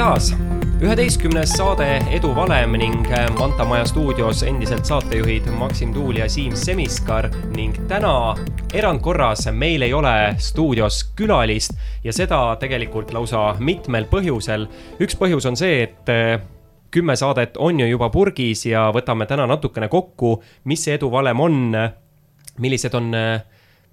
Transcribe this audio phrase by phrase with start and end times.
[0.00, 0.32] taas!
[0.80, 3.02] üheteistkümnes saade Edu valem ning
[3.36, 8.32] Manta Maja stuudios endiselt saatejuhid Maksim Tuul ja Siim Semiskar ning täna
[8.72, 14.64] erandkorras meil ei ole stuudios külalist ja seda tegelikult lausa mitmel põhjusel.
[15.04, 16.48] üks põhjus on see, et
[16.90, 21.44] kümme saadet on ju juba purgis ja võtame täna natukene kokku, mis see Edu valem
[21.44, 21.76] on,
[22.56, 23.44] millised on äh,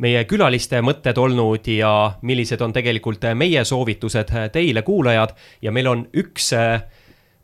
[0.04, 1.92] meie külaliste mõtted olnud ja
[2.26, 5.34] millised on tegelikult meie soovitused teile, kuulajad.
[5.62, 6.82] ja meil on üks äh,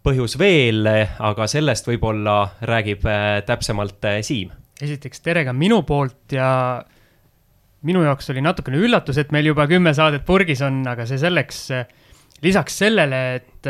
[0.05, 0.85] põhjus veel,
[1.19, 4.51] aga sellest võib-olla räägib äh, täpsemalt äh, Siim.
[4.81, 6.83] esiteks tere ka minu poolt ja
[7.83, 11.65] minu jaoks oli natukene üllatus, et meil juba kümme saadet purgis on, aga see selleks.
[12.43, 13.67] lisaks sellele, et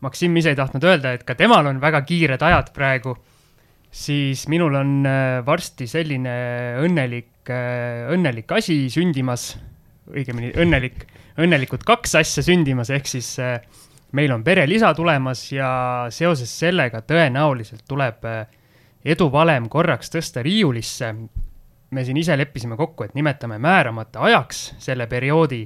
[0.00, 3.14] Maksim ise ei tahtnud öelda, et ka temal on väga kiired ajad praegu,
[3.92, 4.92] siis minul on
[5.46, 6.36] varsti selline
[6.84, 9.56] õnnelik õnnelik, äh, õnnelik asi sündimas,
[10.10, 11.06] õigemini õnnelik,
[11.38, 13.60] õnnelikud kaks asja sündimas, ehk siis äh,
[14.12, 18.46] meil on perelisa tulemas ja seoses sellega tõenäoliselt tuleb äh,
[19.04, 21.14] eduvalem korraks tõsta riiulisse.
[21.90, 25.64] me siin ise leppisime kokku, et nimetame määramata ajaks selle perioodi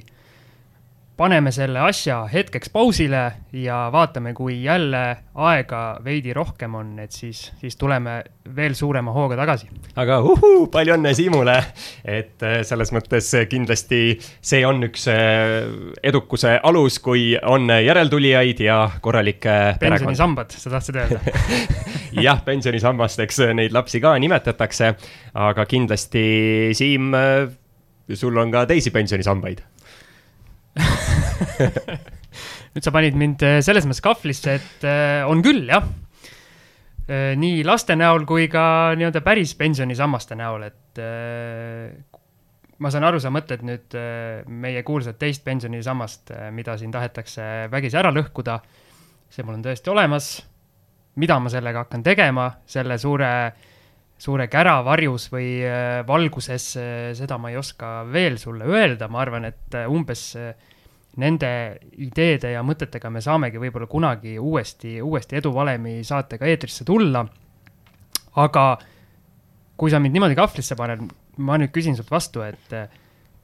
[1.21, 3.21] paneme selle asja hetkeks pausile
[3.53, 5.01] ja vaatame, kui jälle
[5.35, 8.15] aega veidi rohkem on, et siis, siis tuleme
[8.55, 9.69] veel suurema hooga tagasi.
[10.01, 11.57] aga uhuu, palju õnne Siimule,
[12.05, 15.69] et äh, selles mõttes kindlasti see on üks äh,
[16.09, 19.83] edukuse alus, kui on järeltulijaid ja korralik perekond.
[19.83, 21.21] pensionisambad, sa tahtsid öelda
[22.25, 24.95] jah, pensionisambasteks neid lapsi ka nimetatakse,
[25.37, 26.25] aga kindlasti,
[26.77, 27.45] Siim, äh,
[28.17, 29.61] sul on ka teisi pensionisambaid
[32.75, 35.87] nüüd sa panid mind äh, selles mõttes kahvlisse, et äh, on küll, jah.
[37.07, 41.01] Äh, nii laste näol kui ka nii-öelda päris pensionisammaste näol, et
[42.81, 43.95] ma saan aru, sa mõtled nüüd
[44.61, 48.57] meie kuulsat teist pensionisammast, mida siin tahetakse vägisi ära lõhkuda.
[49.31, 50.41] see mul on tõesti olemas.
[51.15, 53.53] mida ma sellega hakkan tegema, selle suure,
[54.17, 55.61] suure kära varjus või
[56.07, 56.67] valguses,
[57.15, 60.35] seda ma ei oska veel sulle öelda, ma arvan, et umbes
[61.19, 61.51] nende
[61.99, 67.25] ideede ja mõtetega me saamegi võib-olla kunagi uuesti, uuesti Eduvalemi saatega eetrisse tulla.
[68.35, 68.65] aga
[69.75, 71.01] kui sa mind niimoodi kahvlisse paned,
[71.43, 72.91] ma nüüd küsin sult vastu, et eh,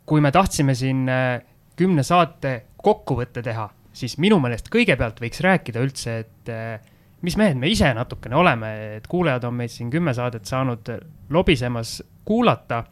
[0.07, 1.41] kui me tahtsime siin eh,
[1.75, 6.93] kümne saate kokkuvõtte teha, siis minu meelest kõigepealt võiks rääkida üldse, et eh,
[7.25, 10.93] mis mehed me ise natukene oleme, et kuulajad on meid siin kümme saadet saanud
[11.33, 11.97] lobisemas
[12.27, 12.83] kuulata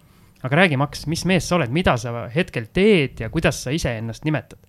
[0.45, 4.28] aga räägi, Max, mis mees sa oled, mida sa hetkel teed ja kuidas sa iseennast
[4.28, 4.61] nimetad?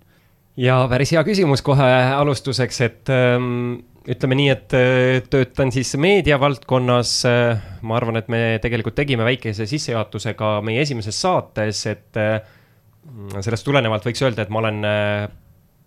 [0.56, 3.76] ja päris hea küsimus kohe alustuseks, et ähm,
[4.08, 7.12] ütleme nii, et äh, töötan siis meediavaldkonnas.
[7.28, 12.38] Äh, ma arvan, et me tegelikult tegime väikese sissejuhatuse ka meie esimeses saates, et äh,
[13.42, 14.80] sellest tulenevalt võiks öelda, et ma olen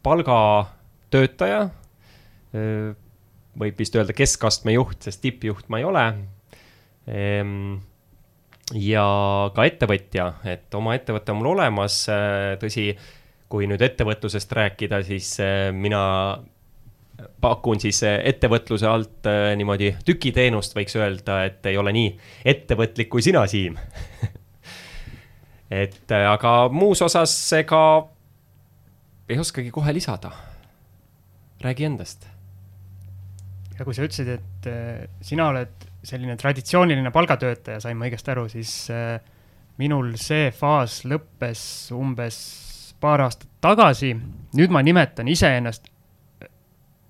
[0.04, 1.66] palgatöötaja.
[3.60, 6.04] võib vist öelda keskastme juht, sest tippjuht ma ei ole
[7.12, 7.76] ehm,
[8.74, 9.06] ja
[9.56, 12.03] ka ettevõtja, et oma ettevõte on mul olemas,
[12.62, 12.91] tõsi
[13.50, 16.02] kui nüüd ettevõtlusest rääkida, siis äh, mina
[17.41, 22.12] pakun siis äh, ettevõtluse alt äh, niimoodi tükiteenust, võiks öelda, et ei ole nii
[22.53, 23.78] ettevõtlik kui sina, Siim
[25.84, 27.81] et aga muus osas ega
[29.30, 30.31] ei oskagi kohe lisada.
[31.62, 32.28] räägi endast.
[33.80, 34.72] ja kui sa ütlesid, et
[35.25, 38.74] sina oled selline traditsiooniline palgatöötaja, sain ma õigesti aru, siis
[39.80, 41.62] minul see faas lõppes
[41.96, 42.40] umbes
[43.00, 44.12] paar aastat tagasi,
[44.58, 45.88] nüüd ma nimetan iseennast,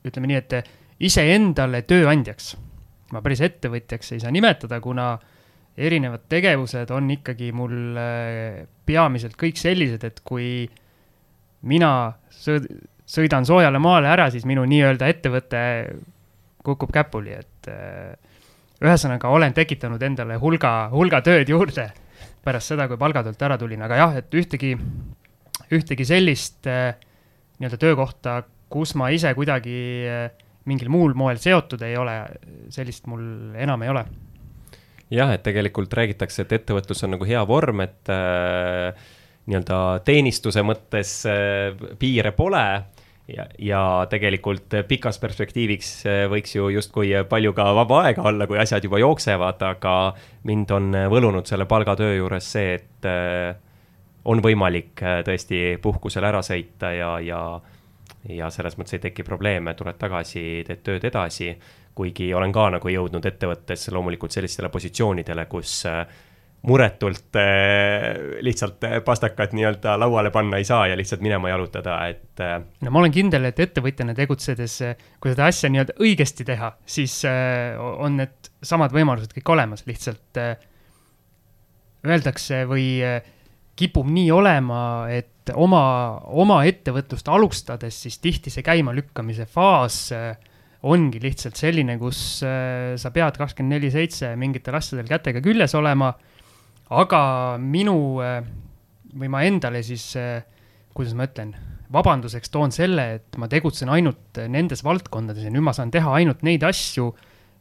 [0.06, 0.70] ütleme nii, et
[1.10, 2.56] iseendale tööandjaks.
[3.10, 5.16] ma päris ettevõtjaks ei saa nimetada, kuna
[5.80, 10.68] erinevad tegevused on ikkagi mul äh, peamiselt kõik sellised, et kui
[11.70, 11.92] mina
[12.30, 15.62] sõidan soojale maale ära, siis minu nii-öelda ettevõte
[16.66, 18.14] kukub käpuli, et äh,
[18.84, 21.90] ühesõnaga olen tekitanud endale hulga, hulga tööd juurde
[22.44, 24.74] pärast seda, kui palgatöölt ära tulin, aga jah, et ühtegi
[25.76, 26.96] ühtegi sellist äh,
[27.60, 28.40] nii-öelda töökohta,
[28.72, 29.76] kus ma ise kuidagi
[30.08, 30.30] äh,
[30.70, 32.16] mingil muul moel seotud ei ole,
[32.74, 34.06] sellist mul enam ei ole.
[35.10, 38.94] jah, et tegelikult räägitakse, et ettevõtlus on nagu hea vorm, et äh,
[39.50, 42.64] nii-öelda teenistuse mõttes äh, piire pole
[43.30, 48.60] ja, ja tegelikult pikas perspektiiviks äh, võiks ju justkui palju ka vaba aega olla, kui
[48.62, 49.96] asjad juba jooksevad, aga
[50.50, 53.58] mind on võlunud selle palgatöö juures see, et äh,
[54.30, 57.42] on võimalik äh, tõesti puhkusel ära sõita ja, ja,
[58.30, 61.54] ja selles mõttes ei teki probleeme, tuled tagasi, teed tööd edasi.
[62.00, 66.06] kuigi olen ka nagu jõudnud ettevõttes loomulikult sellistele positsioonidele, kus äh,
[66.68, 72.58] muretult äh, lihtsalt pastakat nii-öelda lauale panna ei saa ja lihtsalt minema jalutada, et äh....
[72.84, 74.80] no ma olen kindel, et ettevõtjana tegutsedes,
[75.24, 77.22] kui seda asja nii-öelda õigesti teha, siis
[77.80, 80.40] on need samad võimalused kõik olemas, lihtsalt
[82.04, 82.90] öeldakse või
[83.80, 84.82] kipub nii olema,
[85.16, 85.84] et oma,
[86.28, 90.10] oma ettevõtlust alustades, siis tihti see käimalükkamise faas
[90.90, 96.12] ongi lihtsalt selline, kus sa pead kakskümmend neli seitse mingitel asjadel kätega küljes olema
[96.90, 97.22] aga
[97.62, 100.12] minu või ma endale siis,
[100.96, 101.54] kuidas ma ütlen,
[101.94, 106.44] vabanduseks toon selle, et ma tegutsen ainult nendes valdkondades ja nüüd ma saan teha ainult
[106.46, 107.10] neid asju,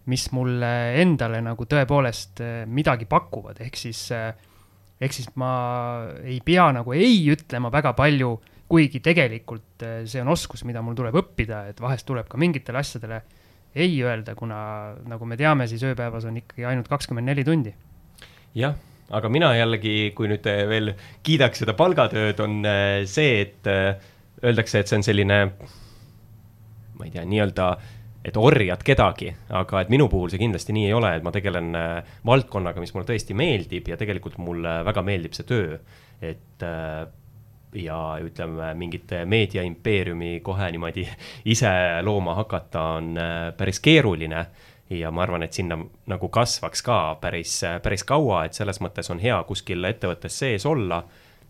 [0.08, 0.68] mis mulle
[1.00, 2.40] endale nagu tõepoolest
[2.72, 5.50] midagi pakuvad, ehk siis, ehk siis ma
[6.24, 8.36] ei pea nagu ei ütlema väga palju,
[8.68, 13.22] kuigi tegelikult see on oskus, mida mul tuleb õppida, et vahest tuleb ka mingitele asjadele
[13.78, 14.58] ei öelda, kuna
[15.08, 17.72] nagu me teame, siis ööpäevas on ikkagi ainult kakskümmend neli tundi.
[18.56, 18.76] jah
[19.16, 20.92] aga mina jällegi, kui nüüd veel
[21.26, 24.10] kiidaks seda palgatööd, on äh, see, et äh,
[24.44, 25.38] öeldakse, et see on selline,
[26.98, 27.68] ma ei tea, nii-öelda,
[28.28, 31.70] et orjad kedagi, aga et minu puhul see kindlasti nii ei ole, et ma tegelen
[32.26, 35.78] valdkonnaga, mis mulle tõesti meeldib ja tegelikult mulle väga meeldib see töö.
[36.20, 36.64] et
[37.78, 41.06] ja ütleme, mingit meediaimpeeriumi kohe niimoodi
[41.54, 41.70] ise
[42.02, 43.14] looma hakata on
[43.56, 44.42] päris keeruline
[44.90, 49.20] ja ma arvan, et sinna nagu kasvaks ka päris, päris kaua, et selles mõttes on
[49.20, 51.02] hea kuskil ettevõttes sees olla.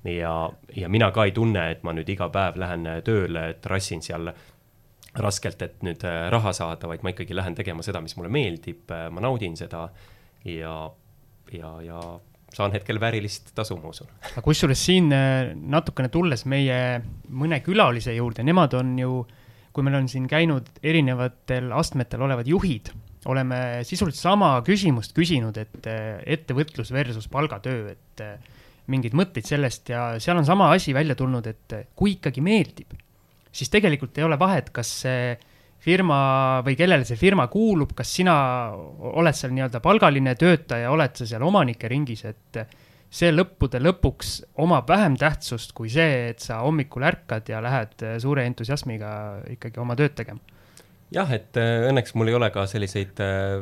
[0.05, 4.03] ja, ja mina ka ei tunne, et ma nüüd iga päev lähen tööle, et rassin
[4.03, 4.33] seal
[5.23, 8.85] raskelt, et nüüd äh, raha saada, vaid ma ikkagi lähen tegema seda, mis mulle meeldib,
[8.95, 9.89] äh, ma naudin seda
[10.47, 10.75] ja,
[11.55, 12.03] ja, ja
[12.55, 14.11] saan hetkel väärilist tasu, ma usun.
[14.31, 19.21] aga kusjuures siin äh, natukene tulles meie mõne külalise juurde, nemad on ju,
[19.73, 22.93] kui meil on siin käinud erinevatel astmetel olevad juhid
[23.29, 28.57] oleme sisuliselt sama küsimust küsinud, et eh, ettevõtlus versus palgatöö, et eh,
[28.89, 32.97] mingeid mõtteid sellest ja seal on sama asi välja tulnud, et eh, kui ikkagi meeldib,
[33.53, 35.37] siis tegelikult ei ole vahet, kas see
[35.85, 36.19] firma
[36.67, 38.35] või kellele see firma kuulub, kas sina
[38.73, 42.63] oled seal nii-öelda palgaline töötaja, oled sa seal omanike ringis, et
[43.09, 44.35] see lõppude lõpuks
[44.65, 49.13] omab vähem tähtsust kui see, et sa hommikul ärkad ja lähed suure entusiasmiga
[49.55, 50.58] ikkagi oma tööd tegema
[51.15, 53.61] jah, et äh, õnneks mul ei ole ka selliseid äh,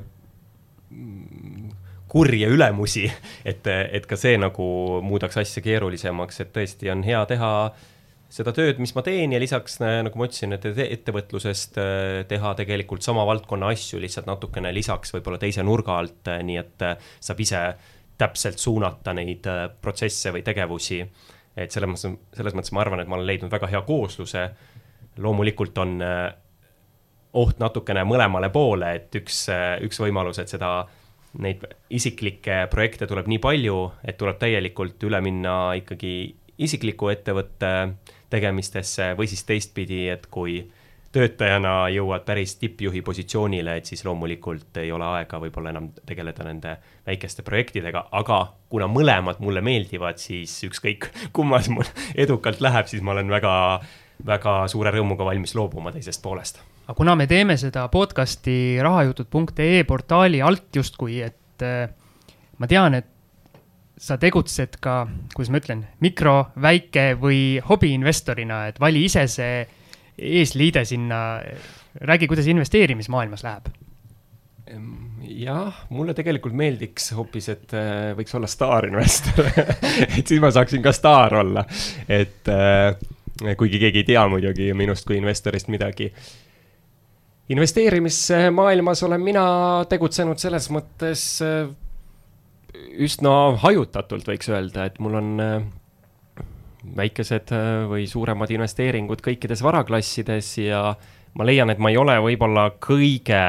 [2.11, 3.07] kurje ülemusi,
[3.51, 4.69] et, et ka see nagu
[5.07, 7.53] muudaks asja keerulisemaks, et tõesti on hea teha
[8.37, 11.79] seda tööd, mis ma teen ja lisaks äh, nagu ma ütlesin, et ettevõtlusest
[12.31, 16.89] teha tegelikult sama valdkonna asju lihtsalt natukene lisaks võib-olla teise nurga alt, nii et
[17.23, 17.63] saab ise
[18.17, 19.45] täpselt suunata neid
[19.85, 21.03] protsesse või tegevusi.
[21.57, 24.49] et selles mõttes, selles mõttes ma arvan, et ma olen leidnud väga hea koosluse.
[25.21, 26.01] loomulikult on
[27.37, 29.47] oht natukene mõlemale poole, et üks,
[29.85, 30.87] üks võimalus, et seda,
[31.43, 33.79] neid isiklikke projekte tuleb nii palju,
[34.09, 36.15] et tuleb täielikult üle minna ikkagi
[36.65, 37.73] isikliku ettevõtte
[38.33, 40.63] tegemistesse või siis teistpidi, et kui
[41.17, 46.77] töötajana jõuad päris tippjuhi positsioonile, et siis loomulikult ei ole aega võib-olla enam tegeleda nende
[47.07, 48.41] väikeste projektidega, aga
[48.73, 51.89] kuna mõlemad mulle meeldivad, siis ükskõik kummas mul
[52.27, 53.53] edukalt läheb, siis ma olen väga,
[54.27, 60.43] väga suure rõõmuga valmis loobuma teisest poolest aga kuna me teeme seda podcast'i rahajutud.ee portaali
[60.43, 61.89] alt justkui, et äh,
[62.59, 63.09] ma tean, et
[63.99, 65.01] sa tegutsed ka,
[65.35, 69.65] kuidas ma ütlen, mikro, väike või hobiinvestorina, et vali ise see
[70.17, 71.41] eesliide sinna.
[71.97, 73.69] räägi, kuidas investeerimismaailmas läheb.
[75.27, 79.49] Jah, mulle tegelikult meeldiks hoopis, et äh, võiks olla staarinvestor.
[80.19, 81.65] Et siis ma saaksin ka staar olla,
[82.09, 86.11] et äh, kuigi keegi ei tea muidugi minust kui investorist midagi
[87.49, 89.47] investeerimismaailmas olen mina
[89.89, 91.69] tegutsenud selles mõttes äh,
[92.99, 95.61] üsna hajutatult, võiks öelda, et mul on äh,
[96.97, 100.83] väikesed äh, või suuremad investeeringud kõikides varaklassides ja
[101.37, 103.43] ma leian, et ma ei ole võib-olla kõige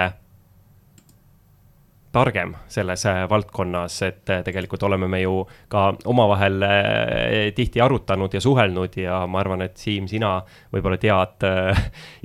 [2.18, 8.34] targem selles äh, valdkonnas, et äh, tegelikult oleme me ju ka omavahel äh, tihti arutanud
[8.34, 10.40] ja suhelnud ja ma arvan, et Siim, sina
[10.74, 11.46] võib-olla tead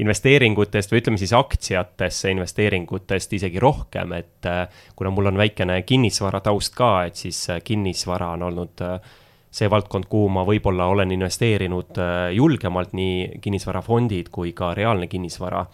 [0.03, 4.49] investeeringutest või ütleme siis aktsiatesse investeeringutest isegi rohkem, et
[4.97, 8.85] kuna mul on väikene kinnisvara taust ka, et siis kinnisvara on olnud
[9.53, 12.01] see valdkond, kuhu ma võib-olla olen investeerinud
[12.33, 15.67] julgemalt, nii kinnisvarafondid kui ka reaalne kinnisvara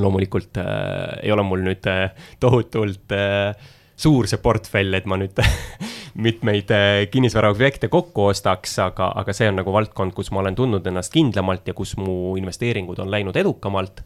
[0.00, 3.52] loomulikult äh, ei ole mul nüüd äh, tohutult äh,
[3.96, 5.36] suur see portfell, et ma nüüd
[6.26, 10.86] mitmeid äh, kinnisvaraobjekte kokku ostaks, aga, aga see on nagu valdkond, kus ma olen tundnud
[10.88, 14.04] ennast kindlamalt ja kus mu investeeringud on läinud edukamalt.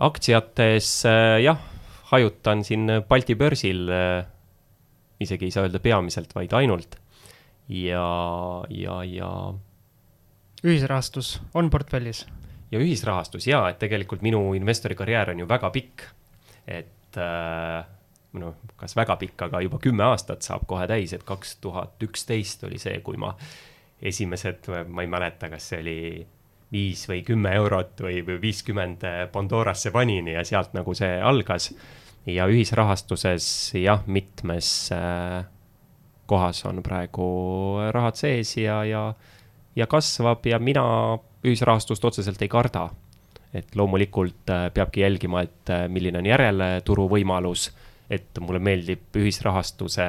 [0.00, 1.60] aktsiates äh, jah,
[2.12, 4.26] hajutan siin Balti börsil äh,
[5.20, 6.96] isegi ei saa öelda peamiselt, vaid ainult.
[7.68, 9.32] ja, ja, ja.
[10.64, 12.26] ühisrahastus on portfellis?
[12.70, 16.04] Ja ühisrahastus jaa, et tegelikult minu investori karjäär on ju väga pikk.
[16.66, 17.84] et äh,
[18.38, 22.64] noh, kas väga pikk, aga juba kümme aastat saab kohe täis, et kaks tuhat üksteist
[22.68, 23.32] oli see, kui ma
[24.02, 26.26] esimesed, ma ei mäleta, kas see oli
[26.70, 31.72] viis või kümme eurot või, või viiskümmend Pandorasse panin ja sealt nagu see algas.
[32.26, 35.42] ja ühisrahastuses jah, mitmes äh,
[36.30, 37.26] kohas on praegu
[37.90, 39.14] rahad sees ja, ja,
[39.76, 40.84] ja kasvab ja mina
[41.44, 42.88] ühisrahastust otseselt ei karda.
[43.54, 47.72] et loomulikult äh, peabki jälgima, et äh, milline on järelturu võimalus,
[48.10, 50.06] et mulle meeldib ühisrahastuse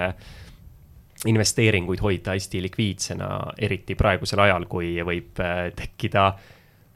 [1.26, 5.42] investeeringuid hoida hästi likviidsena, eriti praegusel ajal, kui võib
[5.78, 6.46] tekkida äh,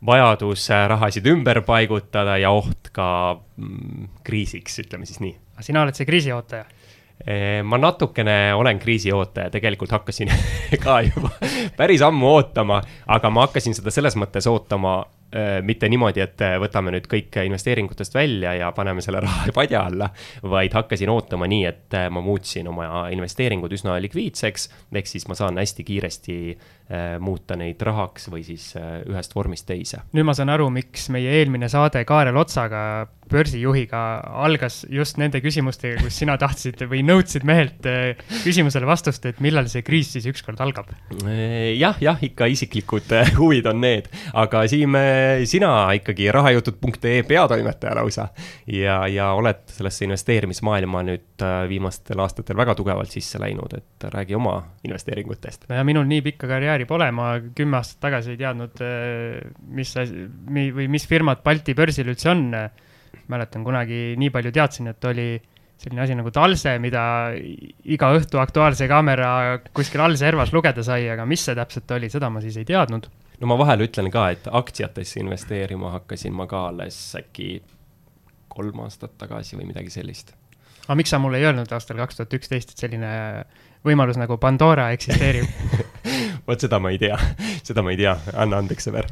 [0.05, 3.07] vajadus rahasid ümber paigutada ja oht ka
[3.57, 5.35] mm, kriisiks, ütleme siis nii.
[5.65, 6.65] sina oled see kriisiootaja?
[7.63, 10.29] Ma natukene olen kriisiootaja, tegelikult hakkasin
[10.83, 11.31] ka juba
[11.77, 14.99] päris ammu ootama, aga ma hakkasin seda selles mõttes ootama
[15.35, 19.81] Äh, mitte niimoodi, et äh, võtame nüüd kõik investeeringutest välja ja paneme selle raha padja
[19.89, 20.07] alla,
[20.47, 25.35] vaid hakkasin ootama nii, et äh, ma muutsin oma investeeringud üsna likviidseks, ehk siis ma
[25.35, 26.37] saan hästi kiiresti
[27.19, 30.03] muuta neid rahaks või siis ühest vormist teise.
[30.13, 34.01] nüüd ma saan aru, miks meie eelmine saade Kaarel Otsaga, börsijuhiga,
[34.45, 37.87] algas just nende küsimustega, kus sina tahtsid või nõudsid mehelt
[38.43, 40.91] küsimusele vastust, et millal see kriis siis ükskord algab
[41.23, 41.95] ja,?
[41.95, 44.95] jah, jah, ikka isiklikud huvid on need, aga Siim
[45.49, 48.27] sina ikkagi rahajutud.ee peatoimetaja lausa
[48.67, 54.35] ja, ja oled sellesse investeerimismaailma nüüd äh, viimastel aastatel väga tugevalt sisse läinud, et räägi
[54.35, 55.69] oma investeeringutest.
[55.69, 59.39] no ja minul nii pikka karjääri pole, ma kümme aastat tagasi ei teadnud, äh,
[59.71, 62.49] mis asi või mis firmad Balti börsil üldse on.
[63.31, 65.39] mäletan kunagi nii palju teadsin, et oli
[65.79, 67.31] selline asi nagu Talse, mida
[67.83, 72.29] iga õhtu Aktuaalse Kaamera kuskil all servas lugeda sai, aga mis see täpselt oli, seda
[72.29, 73.07] ma siis ei teadnud
[73.39, 77.59] no ma vahel ütlen ka, et aktsiatesse investeerima hakkasin ma ka alles äkki
[78.51, 80.33] kolm aastat tagasi või midagi sellist.
[80.85, 83.11] aga miks sa mulle ei öelnud aastal kaks tuhat üksteist, et selline
[83.85, 85.45] võimalus nagu Pandora eksisteerib
[86.47, 87.17] vot seda ma ei tea,
[87.67, 89.09] seda ma ei tea, anna andeks, sõber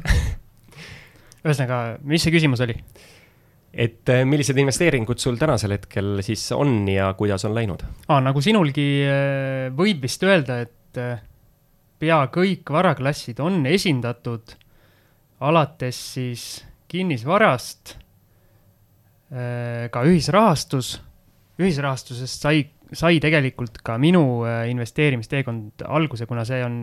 [1.44, 2.78] ühesõnaga, mis see küsimus oli?
[3.74, 8.20] et eh, millised investeeringud sul tänasel hetkel siis on ja kuidas on läinud ah,?
[8.22, 11.24] nagu sinulgi eh, võib vist öelda, et eh,
[11.98, 14.54] pea kõik varaklassid on esindatud,
[15.44, 16.44] alates siis
[16.90, 17.94] kinnisvarast,
[19.90, 20.90] ka ühisrahastus,
[21.58, 22.60] ühisrahastusest sai,
[22.92, 26.76] sai tegelikult ka minu investeerimisteekond alguse, kuna see on,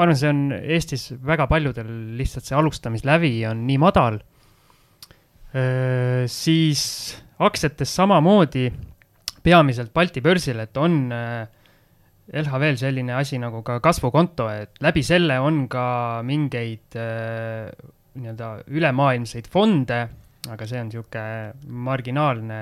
[0.00, 4.16] ma arvan, see on Eestis väga paljudel lihtsalt see alustamislävi on nii madal,
[6.32, 6.82] siis
[7.42, 8.70] aktsiates samamoodi,
[9.44, 15.66] peamiselt Balti börsil, et on LHV-l selline asi nagu ka kasvukonto, et läbi selle on
[15.68, 15.84] ka
[16.24, 20.00] mingeid nii-öelda ülemaailmseid fonde,
[20.48, 22.60] aga see on niisugune marginaalne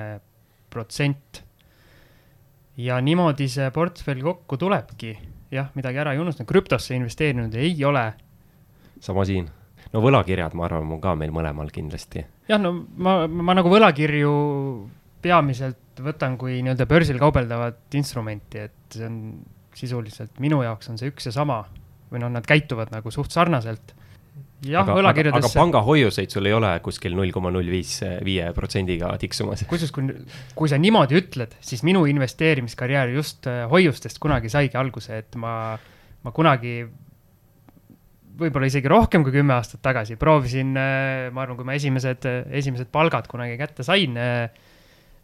[0.69, 1.45] protsent.
[2.79, 5.17] ja niimoodi see portfell kokku tulebki.
[5.53, 8.05] Jah, midagi ära ei unustanud, krüptosse investeerinud ei ole.
[8.99, 9.49] sama siin.
[9.93, 12.25] no võlakirjad, ma arvan, on ka meil mõlemal kindlasti.
[12.49, 14.33] jah, no ma, ma nagu võlakirju
[15.21, 19.19] peamiselt võtan kui nii-öelda börsil kaubeldavat instrumenti, et see on
[19.75, 21.63] sisuliselt minu jaoks on see üks ja sama
[22.09, 23.93] või noh, nad käituvad nagu suht sarnaselt.
[24.67, 25.51] Jah, võlakirjadesse.
[25.51, 29.65] aga pangahoiuseid sul ei ole kuskil null koma null viis, viie protsendiga tiksumas?
[29.69, 30.07] kusjuures, kui,
[30.57, 35.53] kui sa niimoodi ütled, siis minu investeerimiskarjäär just äh, hoiustest kunagi saigi alguse, et ma,
[36.25, 36.81] ma kunagi
[38.39, 42.27] võib-olla isegi rohkem kui kümme aastat tagasi proovisin, äh, ma arvan, kui ma esimesed,
[42.61, 44.67] esimesed palgad kunagi kätte sain äh,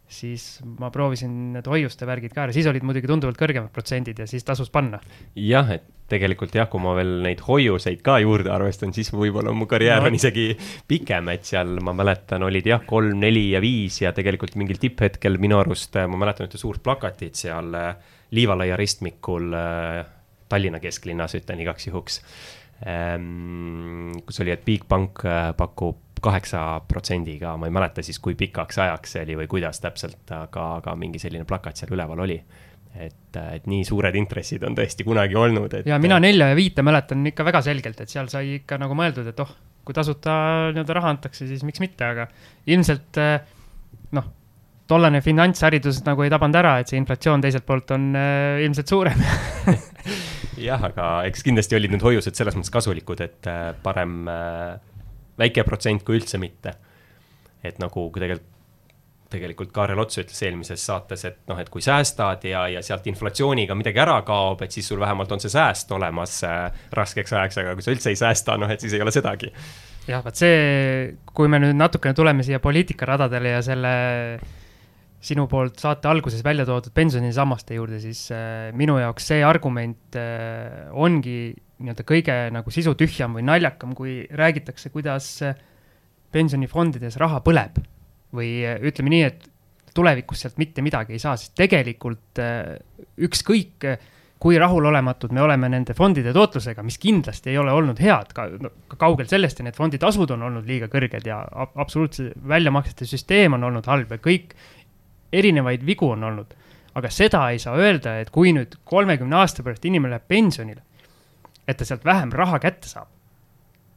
[0.06, 4.26] siis ma proovisin need hoiuste värgid ka ära, siis olid muidugi tunduvalt kõrgemad protsendid ja
[4.30, 5.00] siis tasus panna.
[5.34, 9.66] jah, et tegelikult jah, kui ma veel neid hoiuseid ka juurde arvestan, siis võib-olla mu
[9.70, 10.10] karjäär no.
[10.10, 10.48] on isegi
[10.88, 15.40] pikem, et seal ma mäletan, olid jah, kolm, neli ja viis ja tegelikult mingil tipphetkel
[15.42, 17.96] minu arust, ma mäletan ühte suurt plakatit seal äh,
[18.36, 20.04] Liivalaia ristmikul äh,
[20.46, 22.20] Tallinna kesklinnas, ütlen igaks juhuks
[22.86, 28.78] ehm, kus oli, et Bigbank äh, pakub kaheksa protsendiga, ma ei mäleta siis, kui pikaks
[28.82, 32.38] ajaks see oli või kuidas täpselt, aga, aga mingi selline plakat seal üleval oli.
[32.96, 35.86] et, et nii suured intressid on tõesti kunagi olnud, et.
[35.86, 39.28] ja mina nelja ja viite mäletan ikka väga selgelt, et seal sai ikka nagu mõeldud,
[39.28, 39.52] et oh,
[39.84, 40.32] kui tasuta
[40.72, 42.24] nii-öelda raha antakse, siis miks mitte, aga
[42.72, 43.20] ilmselt
[44.16, 44.32] noh,
[44.90, 49.22] tollane finantsharidus nagu ei tabanud ära, et see inflatsioon teiselt poolt on äh, ilmselt suurem
[50.68, 54.76] jah, aga eks kindlasti olid need hoiused selles mõttes kasulikud, et äh, parem äh,
[55.38, 56.74] väike protsent kui üldse mitte.
[57.66, 58.54] et nagu tegelikult
[59.32, 63.74] tegelikult Kaarel Ots ütles eelmises saates, et noh, et kui säästad ja, ja sealt inflatsiooniga
[63.78, 67.74] midagi ära kaob, et siis sul vähemalt on see sääst olemas äh, raskeks ajaks, aga
[67.76, 69.50] kui sa üldse ei säästa, noh, et siis ei ole sedagi.
[70.06, 73.92] jah, vot see, kui me nüüd natukene tuleme siia poliitikaradadele ja selle
[75.26, 80.86] sinu poolt saate alguses välja toodud pensionisammaste juurde, siis äh, minu jaoks see argument äh,
[80.94, 85.28] ongi nii-öelda kõige nagu sisutühjam või naljakam, kui räägitakse, kuidas
[86.32, 87.80] pensionifondides raha põleb
[88.36, 89.48] või äh, ütleme nii, et
[89.96, 92.76] tulevikus sealt mitte midagi ei saa, sest tegelikult äh,
[93.26, 94.00] ükskõik äh,
[94.42, 98.72] kui rahulolematud me oleme nende fondide tootlusega, mis kindlasti ei ole olnud head, ka, no,
[98.90, 103.64] ka kaugel sellest ja need fonditasud on olnud liiga kõrged ja absoluutse väljamaksete süsteem on
[103.70, 104.52] olnud halb ja kõik
[105.32, 106.54] erinevaid vigu on olnud.
[106.96, 110.80] aga seda ei saa öelda, et kui nüüd kolmekümne aasta pärast inimene läheb pensionile,
[111.66, 113.08] et ta sealt vähem raha kätte saab.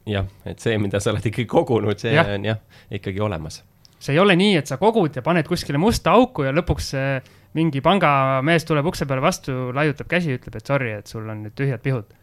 [0.06, 2.26] jah, et see, mida sa oled ikkagi kogunud, see ja.
[2.34, 3.62] on jah, ikkagi olemas
[4.00, 6.94] see ei ole nii, et sa kogud ja paned kuskile musta auku ja lõpuks
[7.58, 11.56] mingi pangamees tuleb ukse peale vastu, laiutab käsi, ütleb, et sorry, et sul on nüüd
[11.58, 12.16] tühjad pihud.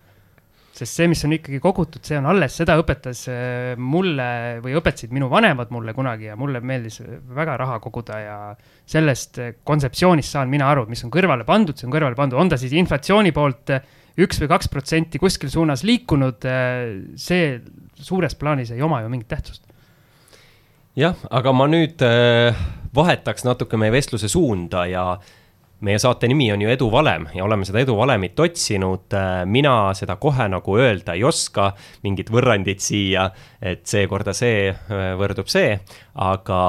[0.78, 5.14] sest see, mis on ikkagi kogutud, see on alles, seda õpetas äh, mulle või õpetasid
[5.16, 7.00] minu vanemad mulle kunagi ja mulle meeldis
[7.34, 8.36] väga raha koguda ja
[8.86, 12.62] sellest kontseptsioonist saan mina aru, mis on kõrvale pandud, see on kõrvale pandud, on ta
[12.62, 13.74] siis inflatsiooni poolt
[14.18, 16.84] üks või kaks protsenti kuskil suunas liikunud, äh,
[17.16, 17.58] see
[17.98, 19.68] suures plaanis ei oma ju mingit tähtsust
[20.98, 22.58] jah, aga ma nüüd äh,
[22.96, 25.12] vahetaks natuke meie vestluse suunda ja
[25.86, 29.06] meie saate nimi on ju Eduvalem ja oleme seda eduvalemit otsinud.
[29.14, 31.70] Äh, mina seda kohe nagu öelda ei oska,
[32.06, 33.30] mingit võrrandit siia,
[33.62, 34.72] et seekorda see
[35.20, 35.76] võrdub see,
[36.26, 36.62] aga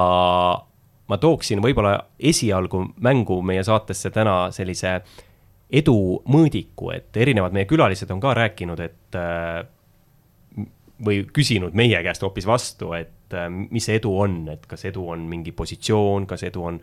[1.09, 4.99] ma tooksin võib-olla esialgu mängu meie saatesse täna sellise
[5.69, 5.95] edu
[6.25, 9.17] mõõdiku, et erinevad meie külalised on ka rääkinud, et
[11.05, 15.05] või küsinud meie käest hoopis vastu, et äh, mis see edu on, et kas edu
[15.13, 16.79] on mingi positsioon, kas edu on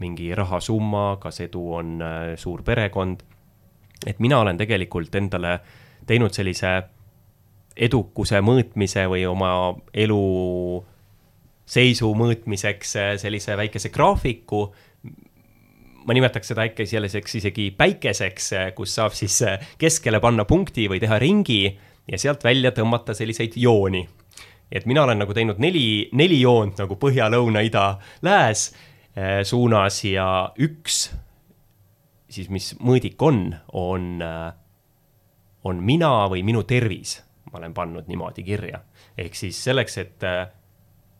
[0.00, 3.22] mingi rahasumma, kas edu on äh, suur perekond.
[4.06, 5.58] et mina olen tegelikult endale
[6.06, 6.82] teinud sellise
[7.76, 10.84] edukuse mõõtmise või oma elu
[11.66, 14.68] seisu mõõtmiseks äh, sellise väikese graafiku.
[16.06, 19.40] Ma nimetaks seda äkki selliseks isegi päikeseks, kus saab siis
[19.78, 21.64] keskele panna punkti või teha ringi
[22.06, 24.04] ja sealt välja tõmmata selliseid jooni
[24.72, 27.86] et mina olen nagu teinud neli, neli joont nagu põhja, lõuna, ida,
[28.26, 28.68] lääs
[29.14, 30.26] äh, suunas ja
[30.58, 31.06] üks
[32.28, 34.52] siis, mis mõõdik on, on, äh,
[35.64, 37.22] on mina või minu tervis.
[37.52, 38.80] ma olen pannud niimoodi kirja.
[39.18, 40.48] ehk siis selleks, et, äh,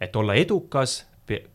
[0.00, 1.06] et olla edukas,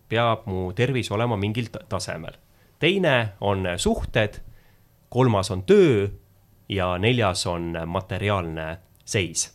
[0.10, 2.34] peab mu tervis olema mingil tasemel.
[2.82, 4.41] Teine on suhted,
[5.10, 6.08] kolmas on töö
[6.70, 9.52] ja neljas on materiaalne seis.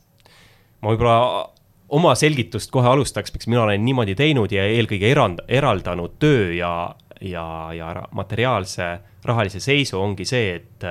[0.80, 1.48] ma võib-olla
[1.88, 6.72] oma selgitust kohe alustaks, miks mina olen niimoodi teinud ja eelkõige erand, eraldanud töö ja,
[7.20, 8.88] ja, ja materiaalse
[9.26, 10.88] rahalise seisu ongi see, et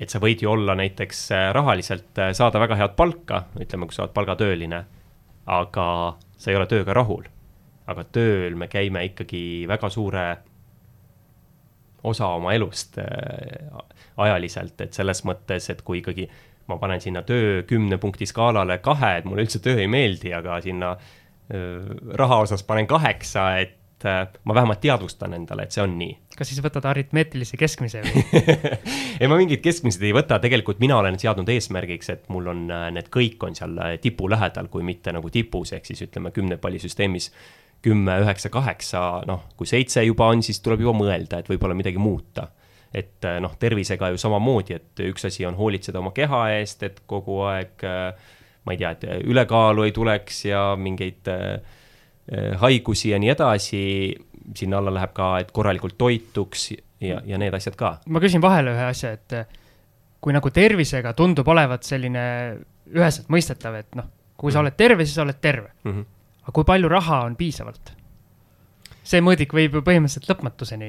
[0.00, 4.14] et sa võid ju olla näiteks rahaliselt, saada väga head palka, ütleme, kui sa oled
[4.16, 4.78] palgatööline,
[5.44, 5.86] aga
[6.40, 7.26] sa ei ole tööga rahul.
[7.90, 10.24] aga tööl me käime ikkagi väga suure
[12.04, 13.82] osa oma elust äh,
[14.20, 16.28] ajaliselt, et selles mõttes, et kui ikkagi
[16.70, 20.60] ma panen sinna töö kümne punkti skaalale kahe, et mulle üldse töö ei meeldi, aga
[20.62, 20.94] sinna
[22.14, 24.06] raha osas panen kaheksa, et
[24.44, 26.12] ma vähemalt teadvustan endale, et see on nii.
[26.38, 28.22] kas siis võtad aritmeetilise keskmise või
[29.20, 32.62] ei, ma mingit keskmiseid ei võta, tegelikult mina olen seadnud eesmärgiks, et mul on,
[32.94, 37.28] need kõik on seal tipu lähedal, kui mitte nagu tipus, ehk siis ütleme kümnepallisüsteemis
[37.82, 41.98] kümme, üheksa, kaheksa, noh, kui seitse juba on, siis tuleb juba mõelda, et võib-olla midagi
[41.98, 42.50] muuta
[42.94, 47.02] et äh, noh, tervisega ju samamoodi, et üks asi on hoolitseda oma keha eest, et
[47.10, 48.32] kogu aeg äh,
[48.66, 51.78] ma ei tea, et ülekaalu ei tuleks ja mingeid äh,
[52.60, 53.82] haigusi ja nii edasi,
[54.56, 56.70] sinna alla läheb ka, et korralikult toituks
[57.02, 57.96] ja, ja need asjad ka.
[58.10, 59.36] ma küsin vahele ühe asja, et
[60.20, 62.24] kui nagu tervisega tundub olevat selline
[62.90, 64.66] üheselt mõistetav, et noh, kui sa mhm.
[64.66, 65.92] oled terve, siis sa oled terve mm.
[65.92, 66.08] -hmm.
[66.50, 67.94] Aga kui palju raha on piisavalt?
[69.10, 70.88] see mõõdik võib ju põhimõtteliselt lõpmatuseni,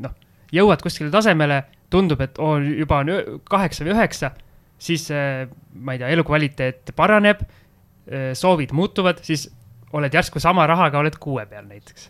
[0.00, 0.12] noh
[0.54, 4.32] jõuad kuskile tasemele, tundub, et oo, juba on kaheksa või üheksa,
[4.80, 9.48] siis äh, ma ei tea, elukvaliteet paraneb, äh, soovid muutuvad, siis
[9.96, 12.06] oled järsku sama rahaga, oled kuue peal näiteks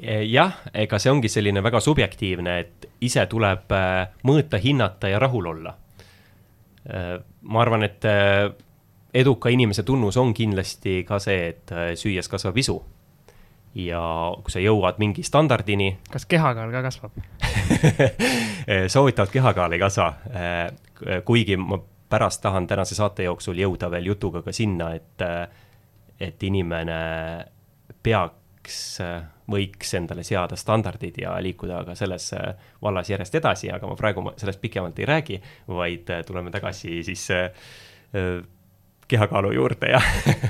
[0.00, 5.20] e, jah, ega see ongi selline väga subjektiivne, et ise tuleb äh, mõõta, hinnata ja
[5.22, 5.76] rahul olla.
[6.88, 8.04] ma arvan, et
[9.14, 12.76] eduka inimese tunnus on kindlasti ka see, et süües kasvab isu
[13.78, 14.00] ja
[14.42, 15.92] kui sa jõuad mingi standardini.
[16.14, 17.20] kas kehakaal ka kasvab
[18.94, 20.08] soovitavalt kehakaal ei kasva.
[20.32, 25.48] Äh, kuigi ma pärast tahan tänase saate jooksul jõuda veel jutuga ka sinna, et, äh,
[26.20, 27.00] et inimene
[28.02, 28.98] peaks
[29.48, 32.26] võiks, endale seada standardid ja liikuda ka selles
[32.82, 35.38] vallas järjest edasi, aga ma praegu sellest pikemalt ei räägi,
[35.72, 37.24] vaid tuleme tagasi siis
[39.08, 40.00] kehakaalu juurde ja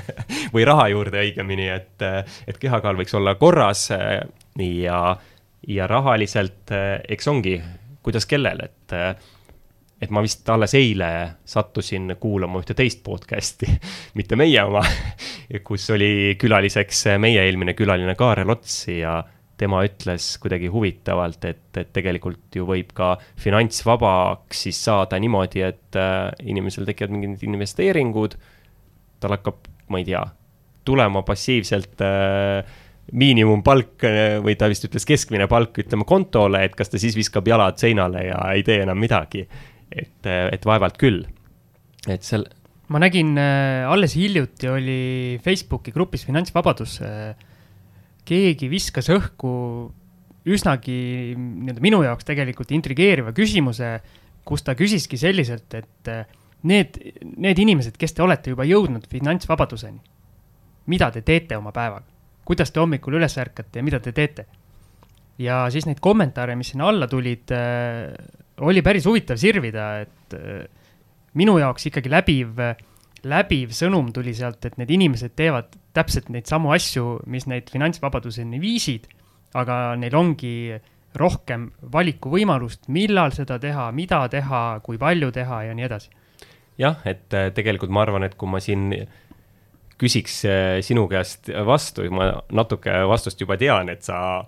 [0.53, 2.05] või raha juurde õigemini, et,
[2.47, 3.87] et kehakaal võiks olla korras
[4.59, 5.01] ja,
[5.67, 6.73] ja rahaliselt
[7.09, 7.59] eks ongi,
[8.03, 8.97] kuidas kellel, et
[10.01, 11.09] et ma vist alles eile
[11.47, 13.67] sattusin kuulama ühte teist podcast'i,
[14.19, 14.83] mitte meie oma,
[15.67, 19.19] kus oli külaliseks meie eelmine külaline Kaarel Ots ja
[19.59, 25.99] tema ütles kuidagi huvitavalt, et, et tegelikult ju võib ka finantsvabaks siis saada niimoodi, et
[25.99, 28.37] äh, inimesel tekivad mingid investeeringud,
[29.19, 30.23] tal hakkab, ma ei tea,
[30.87, 32.77] tulema passiivselt äh,
[33.11, 37.47] miinimumpalk äh, või ta vist ütles keskmine palk, ütleme kontole, et kas ta siis viskab
[37.49, 39.45] jalad seinale ja ei tee enam midagi
[39.91, 41.23] et, et vaevalt küll,
[42.07, 42.45] et seal.
[42.93, 45.01] ma nägin äh, alles hiljuti oli
[45.43, 47.35] Facebooki grupis Finantsvabadus äh,.
[48.27, 49.51] Keegi viskas õhku
[50.49, 50.99] üsnagi
[51.35, 53.97] nii-öelda minu jaoks tegelikult intrigeeriva küsimuse,
[54.47, 56.23] kus ta küsiski selliselt, et äh,
[56.69, 56.97] need,
[57.37, 59.99] need inimesed, kes te olete juba jõudnud finantsvabaduseni,
[60.91, 62.07] mida te teete oma päevaga?
[62.49, 64.47] kuidas te hommikul üles ärkate ja mida te teete?
[65.39, 68.09] ja siis neid kommentaare, mis sinna alla tulid äh,,
[68.65, 70.63] oli päris huvitav sirvida, et äh,
[71.39, 72.63] minu jaoks ikkagi läbiv,
[73.27, 78.61] läbiv sõnum tuli sealt, et need inimesed teevad täpselt neid samu asju, mis neid finantsvabaduseni
[78.61, 79.09] viisid,
[79.57, 80.53] aga neil ongi
[81.17, 86.11] rohkem valikuvõimalust, millal seda teha, mida teha, kui palju teha ja nii edasi.
[86.79, 88.93] jah, et äh, tegelikult ma arvan, et kui ma siin
[89.99, 94.45] küsiks äh, sinu käest vastu, ma natuke vastust juba tean, et sa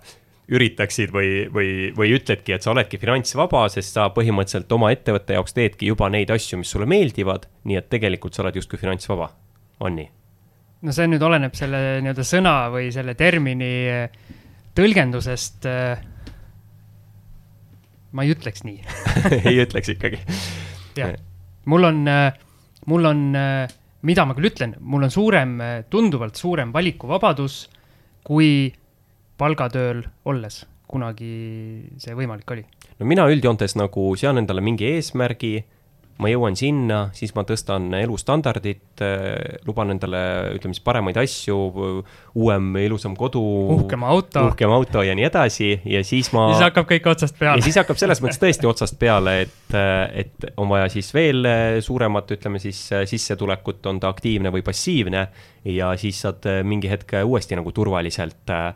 [0.50, 5.54] üritaksid või, või, või ütledki, et sa oledki finantsvaba, sest sa põhimõtteliselt oma ettevõtte jaoks
[5.56, 9.30] teedki juba neid asju, mis sulle meeldivad, nii et tegelikult sa oled justkui finantsvaba,
[9.86, 10.08] on nii?
[10.82, 13.70] no see nüüd oleneb selle nii-öelda sõna või selle termini
[14.74, 15.68] tõlgendusest.
[18.12, 18.82] ma ei ütleks nii
[19.52, 20.18] ei ütleks ikkagi
[20.98, 21.14] jah,
[21.70, 22.02] mul on,
[22.90, 23.22] mul on,
[24.02, 25.54] mida ma küll ütlen, mul on suurem,
[25.88, 27.62] tunduvalt suurem valikuvabadus
[28.26, 28.72] kui
[29.42, 31.34] palgatööl olles kunagi
[32.00, 32.64] see võimalik oli?
[32.98, 35.56] no mina üldjoontes nagu sean endale mingi eesmärgi,
[36.22, 40.20] ma jõuan sinna, siis ma tõstan elustandardit, eh, luban endale,
[40.58, 41.56] ütleme siis paremaid asju,
[42.36, 43.42] uuem ilusam kodu.
[43.78, 44.44] uhkem auto.
[44.52, 46.50] uhkem auto ja nii edasi ja siis ma.
[46.52, 47.58] siis hakkab kõik otsast peale.
[47.58, 49.76] ja siis hakkab selles mõttes tõesti otsast peale, et,
[50.22, 51.48] et on vaja siis veel
[51.82, 52.84] suuremat, ütleme siis
[53.16, 55.26] sissetulekut, on ta aktiivne või passiivne.
[55.64, 58.74] ja siis saad mingi hetk uuesti nagu turvaliselt Äh,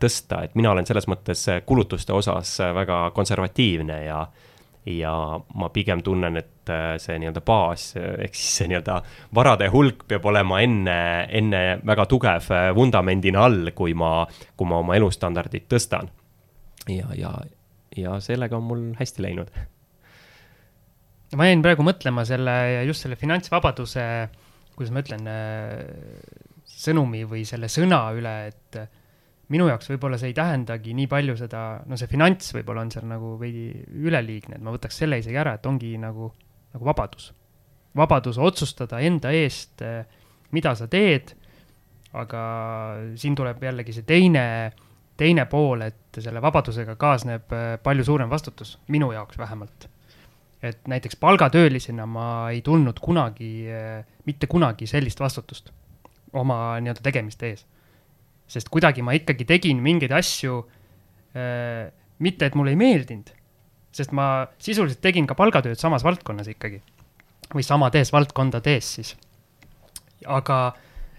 [0.00, 4.20] tõsta, et mina olen selles mõttes äh, kulutuste osas äh, väga konservatiivne ja,
[4.90, 5.14] ja
[5.54, 8.98] ma pigem tunnen, et see nii-öelda baas ehk siis see nii-öelda
[9.36, 10.96] varade hulk peab olema enne,
[11.28, 14.22] enne väga tugev vundamendina all, kui ma,
[14.56, 16.08] kui ma oma elustandardit tõstan.
[16.88, 17.34] ja, ja,
[17.96, 19.52] ja sellega on mul hästi läinud.
[21.36, 22.56] ma jäin praegu mõtlema selle,
[22.88, 24.08] just selle finantsvabaduse,
[24.76, 25.28] kuidas ma ütlen,
[26.64, 28.80] sõnumi või selle sõna üle, et
[29.52, 33.06] minu jaoks võib-olla see ei tähendagi nii palju seda, no see finants võib-olla on seal
[33.08, 33.68] nagu veidi
[34.06, 36.30] üleliigne, et ma võtaks selle isegi ära, et ongi nagu,
[36.74, 37.32] nagu vabadus.
[37.96, 39.84] vabadus otsustada enda eest,
[40.54, 41.34] mida sa teed,
[42.14, 42.40] aga
[43.20, 44.46] siin tuleb jällegi see teine,
[45.18, 47.52] teine pool, et selle vabadusega kaasneb
[47.82, 49.90] palju suurem vastutus, minu jaoks vähemalt.
[50.64, 53.66] et näiteks palgatöölisena ma ei tundnud kunagi,
[54.24, 55.68] mitte kunagi sellist vastutust
[56.32, 57.66] oma nii-öelda tegemiste ees
[58.50, 60.60] sest kuidagi ma ikkagi tegin mingeid asju
[61.34, 61.90] äh,,
[62.24, 63.30] mitte et mulle ei meeldinud,
[63.94, 66.80] sest ma sisuliselt tegin ka palgatööd samas valdkonnas ikkagi
[67.54, 69.14] või samades valdkondades siis.
[70.24, 70.74] aga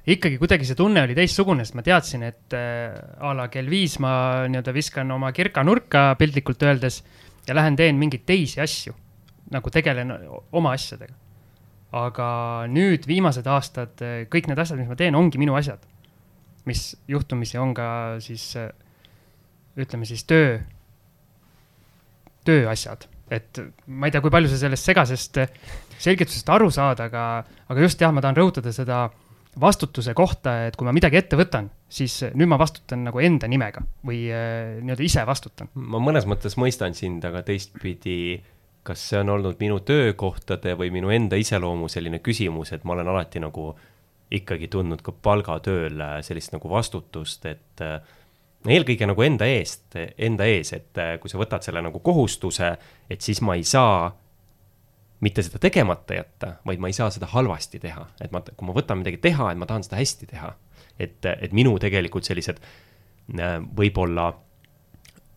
[0.09, 3.97] ikkagi kuidagi see tunne oli teistsugune, sest ma teadsin, et äh, a la kell viis
[4.03, 7.01] ma nii-öelda viskan oma kirka nurka piltlikult öeldes
[7.47, 8.93] ja lähen teen mingeid teisi asju,
[9.53, 10.13] nagu tegelen
[10.51, 11.13] oma asjadega.
[11.95, 12.27] aga
[12.67, 15.79] nüüd viimased aastad kõik need asjad, mis ma teen, ongi minu asjad
[16.65, 17.87] mis juhtumisi on ka
[18.23, 18.53] siis
[19.75, 20.57] ütleme siis töö,
[22.45, 25.41] tööasjad, et ma ei tea, kui palju sa sellest segasest
[26.01, 29.05] selgitusest aru saad, aga, aga just jah, ma tahan rõhutada seda
[29.59, 33.85] vastutuse kohta, et kui ma midagi ette võtan, siis nüüd ma vastutan nagu enda nimega
[34.07, 35.71] või äh, nii-öelda ise vastutan.
[35.75, 38.41] ma mõnes mõttes mõistan sind, aga teistpidi,
[38.85, 43.13] kas see on olnud minu töökohtade või minu enda iseloomu selline küsimus, et ma olen
[43.15, 43.71] alati nagu
[44.33, 47.99] ikkagi tundnud ka palgatööl äh, sellist nagu vastutust, et äh,
[48.65, 52.75] eelkõige nagu enda eest, enda ees, et äh, kui sa võtad selle nagu kohustuse,
[53.09, 54.09] et siis ma ei saa
[55.25, 58.75] mitte seda tegemata jätta, vaid ma ei saa seda halvasti teha, et ma, kui ma
[58.75, 60.55] võtan midagi teha, et ma tahan seda hästi teha.
[60.99, 62.59] et, et minu tegelikult sellised
[63.75, 64.29] võib-olla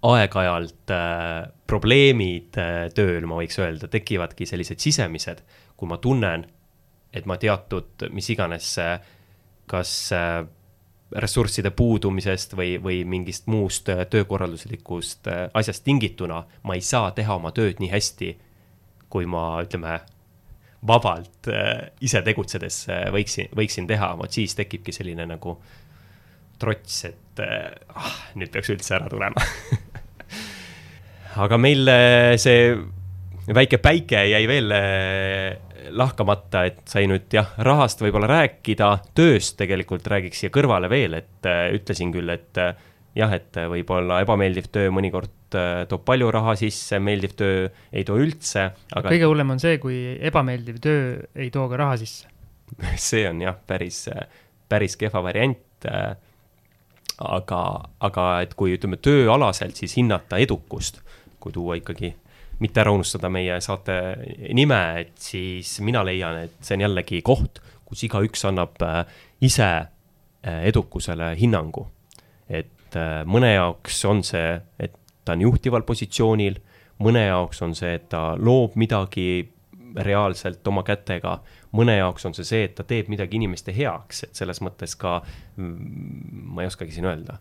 [0.06, 5.42] aeg-ajalt äh, probleemid äh, tööl, ma võiks öelda, tekivadki sellised sisemised,
[5.78, 6.46] kui ma tunnen,
[7.18, 8.98] et ma teatud, mis iganes äh,
[9.68, 10.42] kas äh,
[11.18, 17.52] ressursside puudumisest või, või mingist muust äh, töökorralduslikust asjast tingituna ma ei saa teha oma
[17.56, 18.30] tööd nii hästi,
[19.08, 20.00] kui ma, ütleme,
[20.86, 21.48] vabalt
[22.04, 25.56] ise tegutsedes võiksin, võiksin teha, vot siis tekibki selline nagu
[26.60, 29.42] trots, et ah, nüüd peaks üldse ära tulema.
[31.42, 31.90] Aga meil
[32.38, 32.70] see
[33.54, 34.74] väike päike jäi veel
[35.94, 41.48] lahkamata, et sai nüüd jah, rahast võib-olla rääkida, tööst tegelikult räägiks siia kõrvale veel, et
[41.48, 42.74] äh, ütlesin küll, et äh,
[43.18, 48.18] jah, et võib-olla ebameeldiv töö mõnikord äh, toob palju raha sisse, meeldiv töö ei too
[48.20, 49.08] üldse, aga.
[49.08, 51.02] kõige hullem on see, kui ebameeldiv töö
[51.38, 52.30] ei too ka raha sisse
[53.08, 54.06] see on jah, päris,
[54.68, 55.86] päris kehva variant.
[57.18, 57.60] aga,
[58.04, 61.00] aga et kui ütleme tööalaselt siis hinnata edukust,
[61.40, 62.12] kui tuua ikkagi
[62.62, 63.98] mitte ära unustada meie saate
[64.56, 69.02] nime, et siis mina leian, et see on jällegi koht, kus igaüks annab äh,
[69.44, 71.86] ise äh, edukusele hinnangu.
[72.48, 76.58] et äh, mõne jaoks on see, et ta on juhtival positsioonil,
[77.04, 79.48] mõne jaoks on see, et ta loob midagi
[79.98, 81.38] reaalselt oma kätega,
[81.76, 85.20] mõne jaoks on see see, et ta teeb midagi inimeste heaks, et selles mõttes ka,
[85.56, 87.38] mm, ma ei oskagi siin öelda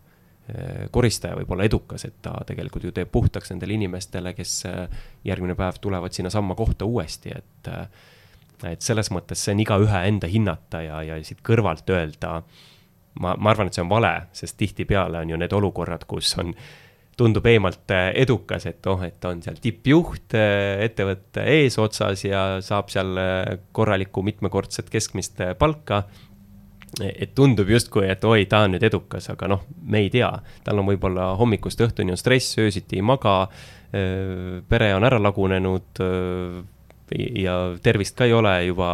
[0.92, 5.58] koristaja võib olla edukas, et ta tegelikult ju teeb puhtaks nendele inimestele, kes eh, järgmine
[5.60, 8.06] päev tulevad sinnasamma kohta uuesti, et eh,
[8.66, 12.40] et selles mõttes see on igaühe enda hinnata ja, ja siit kõrvalt öelda,
[13.22, 16.56] ma, ma arvan, et see on vale, sest tihtipeale on ju need olukorrad, kus on,
[17.18, 23.18] tundub eemalt edukas, et oh, et on seal tippjuht ettevõtte eesotsas ja saab seal
[23.74, 26.04] korralikku mitmekordset keskmist palka
[27.04, 30.32] et tundub justkui, et oi, ta on nüüd edukas, aga noh, me ei tea.
[30.66, 33.40] tal on võib-olla hommikust õhtuni on stress, öösiti ei maga,
[33.92, 36.02] pere on ära lagunenud
[37.44, 38.90] ja tervist ka ei ole juba,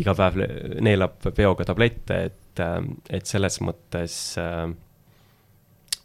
[0.00, 0.38] iga päev
[0.80, 2.62] neelab peoga tablette, et,
[3.10, 4.16] et selles mõttes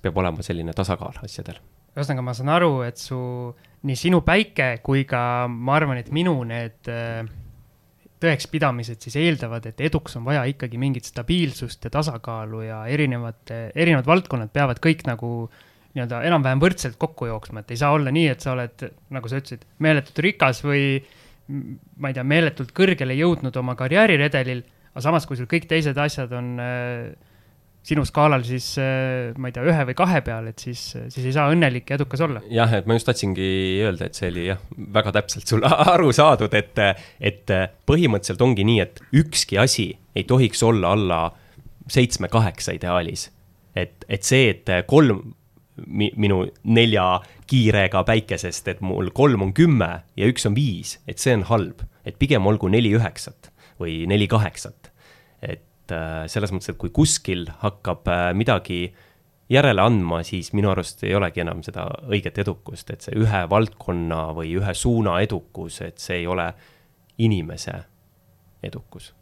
[0.05, 1.61] peab olema selline tasakaal asjadel.
[1.95, 3.17] ühesõnaga, ma saan aru, et su,
[3.87, 7.23] nii sinu päike kui ka ma arvan, et minu need äh,
[8.23, 14.07] tõekspidamised siis eeldavad, et eduks on vaja ikkagi mingit stabiilsust ja tasakaalu ja erinevate, erinevad
[14.07, 15.31] valdkonnad peavad kõik nagu
[15.95, 19.39] nii-öelda enam-vähem võrdselt kokku jooksma, et ei saa olla nii, et sa oled, nagu sa
[19.39, 20.99] ütlesid, meeletult rikas või
[21.47, 26.33] ma ei tea, meeletult kõrgele jõudnud oma karjääriredelil, aga samas, kui sul kõik teised asjad
[26.35, 27.33] on äh,
[27.85, 30.81] sinu skaalal siis äh, ma ei tea, ühe või kahe peal, et siis,
[31.13, 32.41] siis ei saa õnnelik ja edukas olla.
[32.49, 33.49] jah, et ma just tahtsingi
[33.85, 34.61] öelda, et see oli jah,
[34.97, 36.81] väga täpselt sul aru saadud, et,
[37.19, 37.55] et
[37.87, 41.21] põhimõtteliselt ongi nii, et ükski asi ei tohiks olla alla
[41.91, 43.29] seitsme-kaheksa ideaalis.
[43.75, 45.21] et, et see, et kolm
[45.85, 47.19] mi, minu nelja
[47.49, 51.85] kiirega päikesest, et mul kolm on kümme ja üks on viis, et see on halb,
[52.05, 54.91] et pigem olgu neli üheksat või neli kaheksat.
[55.41, 58.89] et et äh, selles mõttes, et kui kuskil hakkab äh, midagi
[59.51, 64.31] järele andma, siis minu arust ei olegi enam seda õiget edukust, et see ühe valdkonna
[64.37, 66.47] või ühe suuna edukus, et see ei ole
[67.21, 67.77] inimese
[68.65, 69.13] edukus.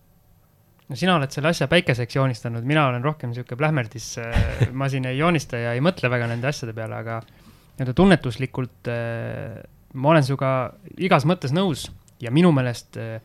[0.87, 5.05] no sina oled selle asja päikeseks joonistanud, mina olen rohkem niisugune plähmerdis, äh, ma siin
[5.11, 7.19] ei joonista ja ei mõtle väga nende asjade peale, aga
[7.73, 8.89] nii-öelda tunnetuslikult
[9.93, 10.49] ma olen sinuga
[11.01, 11.87] igas mõttes nõus
[12.21, 13.19] ja minu meelest äh,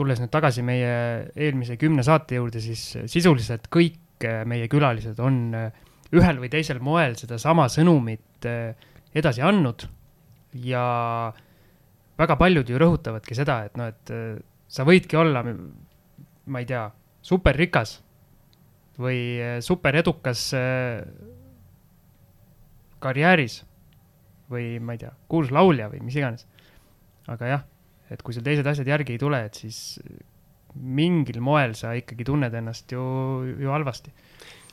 [0.00, 0.92] tulles nüüd tagasi meie
[1.36, 6.80] eelmise kümne saate juurde, siis sisuliselt kõik äh, meie külalised on äh, ühel või teisel
[6.82, 8.72] moel sedasama sõnumit äh,
[9.16, 9.84] edasi andnud
[10.64, 10.84] ja
[12.20, 14.12] väga paljud ju rõhutavadki seda, et noh, et
[14.70, 16.84] sa võidki olla, ma ei tea,
[17.24, 17.96] superrikas
[19.00, 20.42] või superedukas
[23.00, 23.56] karjääris
[24.52, 26.46] või ma ei tea, kuulus laulja või mis iganes.
[27.30, 27.69] aga jah
[28.10, 29.98] et kui sul teised asjad järgi ei tule, et siis
[30.74, 33.02] mingil moel sa ikkagi tunned ennast ju,
[33.58, 34.12] ju halvasti.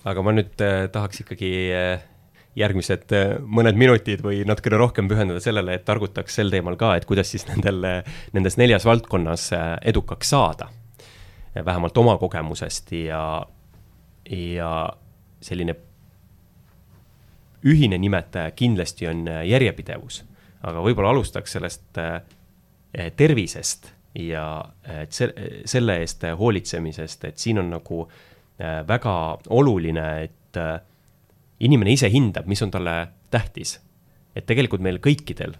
[0.07, 2.05] aga ma nüüd äh, tahaks ikkagi äh,
[2.57, 7.05] järgmised äh, mõned minutid või natukene rohkem pühendada sellele, et targutaks sel teemal ka, et
[7.09, 7.81] kuidas siis nendel,
[8.37, 10.69] nendes neljas valdkonnas äh, edukaks saada.
[11.57, 13.41] vähemalt oma kogemusest ja,
[14.29, 14.71] ja
[15.41, 15.73] selline
[17.65, 20.23] ühine nimetaja kindlasti on äh, järjepidevus.
[20.67, 22.21] aga võib-olla alustaks sellest äh,
[23.15, 24.45] tervisest ja
[24.87, 25.05] eh,
[25.65, 29.15] selle eest hoolitsemisest, et siin on nagu eh, väga
[29.53, 30.33] oluline, et
[31.61, 32.95] inimene ise hindab, mis on talle
[33.29, 33.79] tähtis.
[34.35, 35.55] et tegelikult meil kõikidel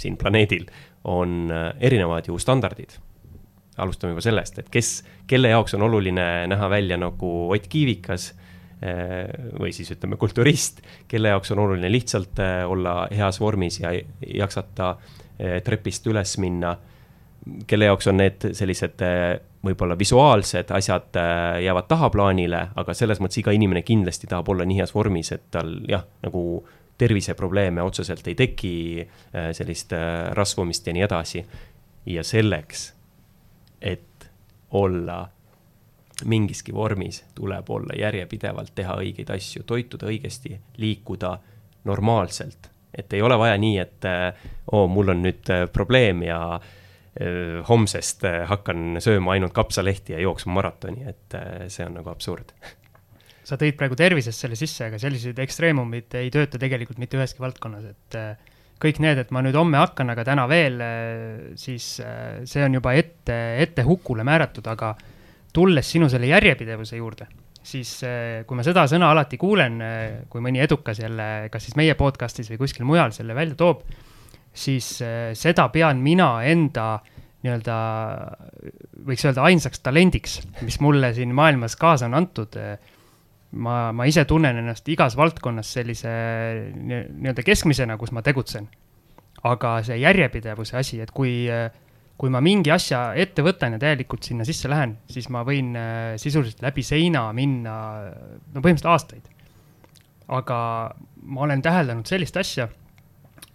[0.00, 0.66] siin planeedil
[1.04, 1.50] on
[1.80, 2.92] erinevad ju standardid.
[3.76, 8.34] alustame juba sellest, et kes, kelle jaoks on oluline näha välja nagu Ott Kiivikas
[8.82, 13.92] äh, või siis ütleme, kulturist, kelle jaoks on oluline lihtsalt äh, olla heas vormis ja
[14.20, 14.96] jaksata
[15.64, 16.72] trepist üles minna,
[17.70, 19.02] kelle jaoks on need sellised
[19.64, 21.16] võib-olla visuaalsed asjad
[21.62, 25.76] jäävad tahaplaanile, aga selles mõttes iga inimene kindlasti tahab olla nii heas vormis, et tal
[25.88, 26.42] jah, nagu
[26.98, 28.74] terviseprobleeme otseselt ei teki,
[29.54, 29.94] sellist
[30.34, 31.44] rasvumist ja nii edasi.
[32.06, 32.92] ja selleks
[33.80, 34.30] et
[34.70, 35.28] olla
[36.24, 41.38] mingiski vormis, tuleb olla järjepidevalt, teha õigeid asju, toituda õigesti, liikuda
[41.84, 42.70] normaalselt.
[42.94, 44.08] Et ei ole vaja nii, et
[44.72, 49.54] oo oh,, mul on nüüd äh, probleem ja öö, äh, homsest äh, hakkan sööma ainult
[49.56, 51.38] kapsalehti ja jooksma maratoni, et
[51.72, 52.52] see on nagu absurd.
[53.48, 57.86] Sa tõid praegu tervisest selle sisse, aga sellised ekstreemumid ei tööta tegelikult mitte üheski valdkonnas,
[57.94, 58.18] et
[58.78, 60.76] kõik need, et ma nüüd homme hakkan, aga täna veel,
[61.56, 64.92] siis see on juba ette, ette hukule määratud, aga
[65.56, 67.24] tulles sinu selle järjepidevuse juurde,
[67.68, 70.02] siis äh, kui ma seda sõna alati kuulen, äh,
[70.32, 73.84] kui mõni edukas jälle, kas siis meie podcast'is või kuskil mujal selle välja toob,
[74.58, 74.88] siis
[75.38, 76.98] seda pean mina enda
[77.44, 77.74] nii-öelda,
[79.06, 82.56] võiks öelda ainsaks talendiks, mis mulle siin maailmas kaasa on antud
[83.56, 86.12] ma, ma ise tunnen ennast igas valdkonnas sellise
[86.74, 88.68] nii-öelda keskmisena, kus ma tegutsen.
[89.46, 91.46] aga see järjepidevuse asi, et kui,
[92.18, 96.16] kui ma mingi asja ette võtan ja täielikult sinna sisse lähen, siis ma võin äh,
[96.18, 97.74] sisuliselt läbi seina minna
[98.10, 99.28] no põhimõtteliselt aastaid.
[100.28, 100.58] aga
[101.22, 102.66] ma olen täheldanud sellist asja,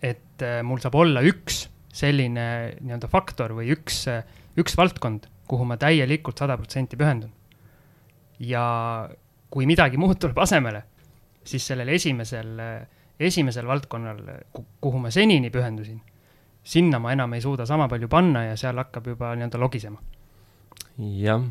[0.02, 2.46] et äh, mul saab olla üks selline
[2.80, 4.08] nii-öelda faktor või üks,
[4.58, 7.34] üks valdkond, kuhu ma täielikult sada protsenti pühendun.
[8.40, 8.64] ja
[9.54, 10.82] kui midagi muud tuleb asemele,
[11.46, 12.56] siis sellel esimesel,
[13.20, 14.24] esimesel valdkonnal,
[14.82, 16.00] kuhu ma senini pühendusin,
[16.64, 20.00] sinna ma enam ei suuda sama palju panna ja seal hakkab juba nii-öelda logisema.
[20.98, 21.44] jah,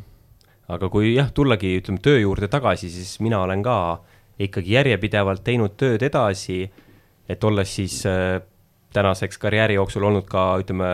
[0.69, 3.77] aga kui jah, tullagi, ütleme, töö juurde tagasi, siis mina olen ka
[4.43, 6.65] ikkagi järjepidevalt teinud tööd edasi,
[7.29, 8.41] et olles siis äh,
[8.93, 10.89] tänaseks karjääri jooksul olnud ka, ütleme,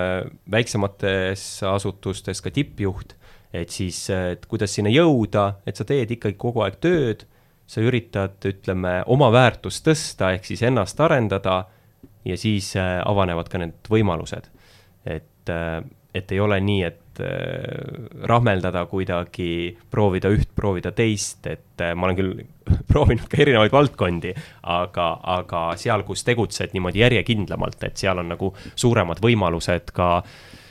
[0.51, 3.19] väiksemates asutustes ka tippjuht
[3.53, 7.25] et siis, et kuidas sinna jõuda, et sa teed ikkagi kogu aeg tööd,
[7.69, 11.63] sa üritad, ütleme, oma väärtust tõsta, ehk siis ennast arendada
[12.29, 14.51] ja siis äh, avanevad ka need võimalused.
[15.07, 15.81] et, äh,
[16.15, 22.19] et ei ole nii, et äh, rahmeldada kuidagi, proovida üht, proovida teist, et ma olen
[22.19, 22.45] küll
[22.91, 24.35] proovinud ka erinevaid valdkondi,
[24.75, 30.23] aga, aga seal, kus tegutsed niimoodi järjekindlamalt, et seal on nagu suuremad võimalused ka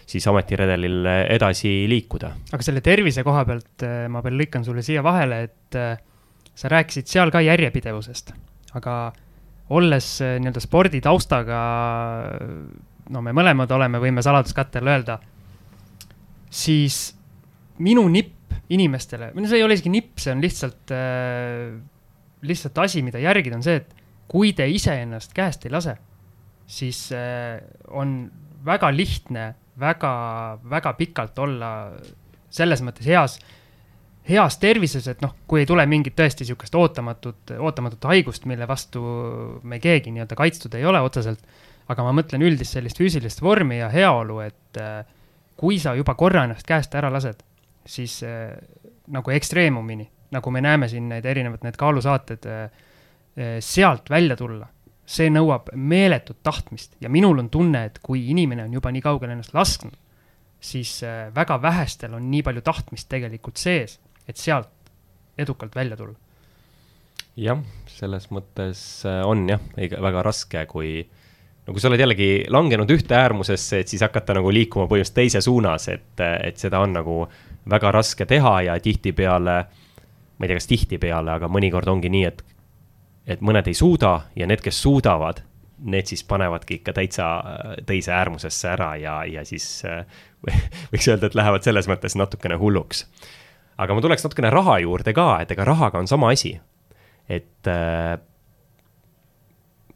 [0.08, 2.30] siis ametiredelil edasi liikuda.
[2.56, 5.80] aga selle tervise koha pealt ma veel lõikan sulle siia vahele, et
[6.58, 8.32] sa rääkisid seal ka järjepidevusest,
[8.80, 8.94] aga
[9.76, 11.60] olles äh, nii-öelda sporditaustaga,
[13.14, 15.20] no me mõlemad oleme, võime saladuskatte all öelda,
[16.48, 17.02] siis
[17.84, 21.78] minu nipp inimestele, või no see ei ole isegi nipp, see on lihtsalt äh,,
[22.48, 23.94] lihtsalt asi, mida järgida, on see, et
[24.28, 25.96] kui te iseennast käest ei lase,
[26.68, 27.62] siis äh,
[27.96, 28.20] on
[28.68, 30.14] väga lihtne väga,
[30.70, 31.72] väga pikalt olla
[32.50, 33.38] selles mõttes heas,
[34.28, 39.02] heas tervises, et noh, kui ei tule mingit tõesti niisugust ootamatut, ootamatut haigust, mille vastu
[39.64, 41.44] me keegi nii-öelda kaitstud ei ole otseselt,
[41.88, 45.02] aga ma mõtlen üldist sellist füüsilist vormi ja heaolu, et äh,
[45.60, 47.44] kui sa juba korra ennast käest ära lased,
[47.88, 48.52] siis äh,
[49.14, 54.66] nagu ekstreemumini, nagu me näeme siin need erinevad, need kaalusaated, äh, sealt välja tulla
[55.08, 56.98] see nõuab meeletut tahtmist.
[57.00, 59.94] Ja minul on tunne, et kui inimene on juba nii kaugele ennast lasknud,
[60.60, 60.98] siis
[61.32, 64.92] väga vähestel on nii palju tahtmist tegelikult sees, et sealt
[65.38, 66.18] edukalt välja tulla.
[67.38, 71.00] jah, selles mõttes äh, on jah, väga raske, kui
[71.68, 75.42] no kui sa oled jällegi langenud ühte äärmusesse, et siis hakata nagu liikuma põhimõtteliselt teise
[75.44, 77.24] suunas, et, et seda on nagu
[77.70, 79.58] väga raske teha ja tihtipeale,
[80.38, 82.46] ma ei tea, kas tihtipeale, aga mõnikord ongi nii, et
[83.28, 85.42] et mõned ei suuda ja need, kes suudavad,
[85.92, 90.06] need siis panevadki ikka täitsa äh, teise äärmusesse ära ja, ja siis äh,
[90.94, 93.04] võiks öelda, et lähevad selles mõttes natukene hulluks.
[93.78, 96.58] Aga ma tuleks natukene raha juurde ka, et ega rahaga on sama asi.
[97.28, 98.18] et äh,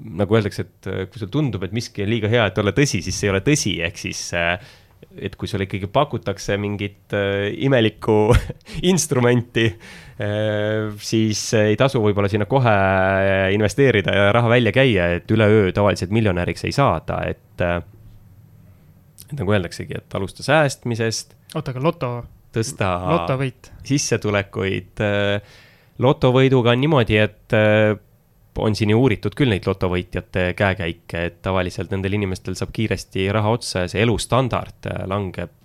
[0.02, 3.02] nagu öeldakse, et äh, kui sulle tundub, et miski on liiga hea, et olla tõsi,
[3.06, 4.56] siis see ei ole tõsi, ehk siis äh,
[5.18, 8.18] et kui sulle ikkagi pakutakse mingit äh, imelikku
[8.92, 12.76] instrumenti äh,, siis ei tasu võib-olla sinna kohe
[13.56, 17.82] investeerida ja raha välja käia, et üleöö tavaliselt miljonäriks ei saada, et äh,.
[19.38, 21.36] nagu öeldaksegi, et alusta säästmisest.
[21.56, 22.14] oota, aga loto,
[22.56, 23.72] tõsta lotovõit.
[23.88, 25.58] sissetulekuid äh,.
[26.02, 27.96] lotovõiduga on niimoodi, et äh,
[28.58, 33.56] on siin ju uuritud küll neid lotovõitjate käekäike, et tavaliselt nendel inimestel saab kiiresti raha
[33.58, 35.58] otsa ja see elustandard äh, langeb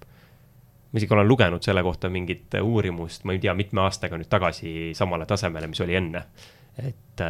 [0.97, 4.93] ma isegi olen lugenud selle kohta mingit uurimust, ma ei tea, mitme aastaga nüüd tagasi
[4.97, 6.23] samale tasemele, mis oli enne.
[6.81, 7.23] et,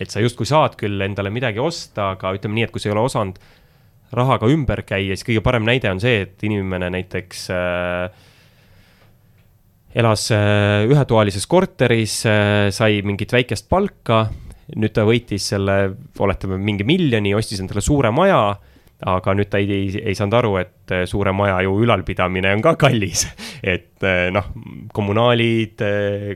[0.00, 2.94] et sa justkui saad küll endale midagi osta, aga ütleme nii, et kui sa ei
[2.94, 3.40] ole osanud
[4.12, 8.24] rahaga ümber käia, siis kõige parem näide on see, et inimene näiteks äh,
[9.94, 14.26] elas äh, ühetoalises korteris äh,, sai mingit väikest palka,
[14.78, 15.78] nüüd ta võitis selle,
[16.22, 18.44] oletame, mingi miljoni, ostis endale suure maja
[19.02, 22.62] aga nüüd ta ei, ei, ei saanud aru, et äh, suure maja ju ülalpidamine on
[22.62, 23.24] ka kallis.
[23.62, 24.02] et
[24.34, 24.48] noh,
[24.94, 25.82] kommunaalid,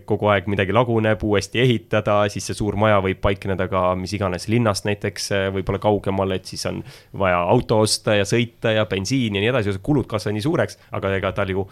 [0.07, 4.47] kogu aeg midagi laguneb, uuesti ehitada, siis see suur maja võib paikneda ka mis iganes
[4.53, 6.83] linnast näiteks võib-olla kaugemal, et siis on
[7.19, 11.17] vaja auto osta ja sõita ja bensiin ja nii edasi, kulud kasvavad nii suureks, aga
[11.19, 11.67] ega tal ju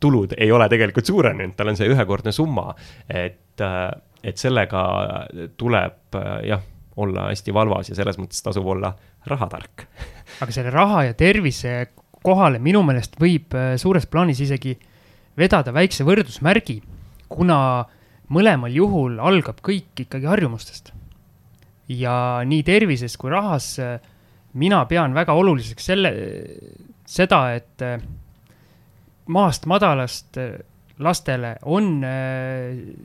[0.00, 2.72] tulud ei ole tegelikult suurenenud, tal on see ühekordne summa,
[3.08, 3.62] et,
[4.22, 4.82] et sellega
[5.58, 6.62] tuleb jah,
[6.98, 8.92] olla hästi valvas ja selles mõttes tasub olla
[9.26, 9.86] rahatark
[10.42, 11.74] aga selle raha ja tervise
[12.24, 14.74] kohale minu meelest võib äh, suures plaanis isegi
[15.38, 16.80] vedada väikse võrdusmärgi,
[17.30, 17.58] kuna
[18.34, 20.92] mõlemal juhul algab kõik ikkagi harjumustest.
[21.88, 23.98] ja nii tervises kui rahas äh,
[24.54, 26.12] mina pean väga oluliseks selle,
[27.06, 28.00] seda, et äh,
[29.34, 30.38] maast madalast
[30.98, 32.00] lastele on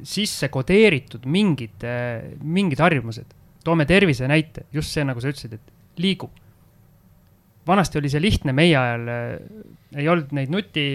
[0.07, 1.83] sisse kodeeritud mingid,
[2.41, 3.35] mingid harjumused.
[3.63, 6.31] toome tervise näite, just see, nagu sa ütlesid, et liigu
[7.67, 9.33] vanasti oli see lihtne, meie ajal äh,
[9.99, 10.85] ei olnud neid nuti,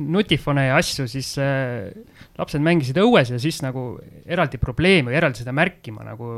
[0.00, 1.90] nutifone ja asju, siis äh,
[2.38, 6.28] lapsed mängisid õues ja siis nagu eraldi probleemi või eraldi seda märkima nagu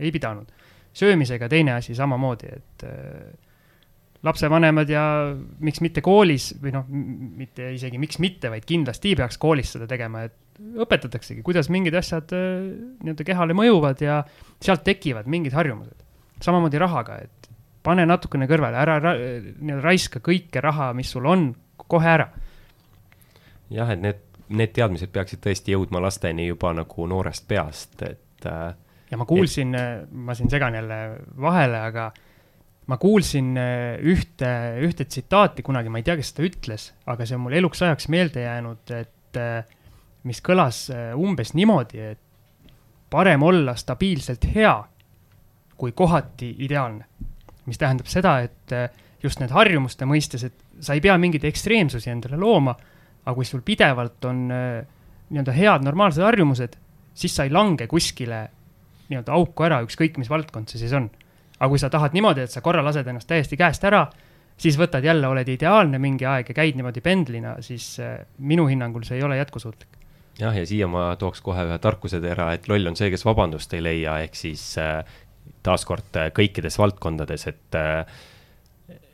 [0.00, 0.58] ei pidanud.
[0.92, 3.30] söömisega teine asi samamoodi, et äh,
[4.26, 5.02] lapsevanemad ja
[5.64, 10.26] miks mitte koolis või noh, mitte isegi miks mitte, vaid kindlasti peaks koolis seda tegema,
[10.28, 12.68] et õpetataksegi, kuidas mingid asjad äh,
[13.00, 14.20] nii-öelda kehale mõjuvad ja
[14.60, 16.04] sealt tekivad mingid harjumused.
[16.40, 17.50] samamoodi rahaga, et
[17.82, 21.50] pane natukene kõrvale, ära ra, nii-öelda raiska kõike raha, mis sul on,
[21.88, 22.28] kohe ära.
[23.70, 28.74] jah, et need, need teadmised peaksid tõesti jõudma lasteni juba nagu noorest peast, et äh,.
[29.10, 31.00] ja ma kuulsin et..., ma siin segan jälle
[31.40, 32.10] vahele, aga
[32.90, 34.50] ma kuulsin äh, ühte,
[34.82, 38.08] ühte tsitaati kunagi, ma ei tea, kes seda ütles, aga see on mul eluks ajaks
[38.10, 39.76] meelde jäänud, et äh,
[40.26, 42.74] mis kõlas äh, umbes niimoodi, et
[43.10, 44.74] parem olla stabiilselt hea
[45.80, 47.06] kui kohati ideaalne
[47.70, 48.72] mis tähendab seda, et
[49.22, 52.74] just need harjumuste mõistes, et sa ei pea mingeid ekstreemsusi endale looma,
[53.22, 56.74] aga kui sul pidevalt on nii-öelda head normaalsed harjumused,
[57.14, 58.40] siis sa ei lange kuskile
[59.10, 61.10] nii-öelda auku ära, ükskõik mis valdkond see siis on.
[61.60, 64.06] Aga kui sa tahad niimoodi, et sa korra lased ennast täiesti käest ära,
[64.60, 69.04] siis võtad jälle, oled ideaalne mingi aeg ja käid niimoodi pendlina, siis äh, minu hinnangul
[69.06, 70.00] see ei ole jätkusuutlik.
[70.40, 73.82] Jah, ja siia ma tooks kohe ühe tarkusetera, et loll on see, kes vabandust ei
[73.84, 74.62] leia, ehk siis
[75.66, 78.04] taaskord äh, kõikides valdkondades, et äh,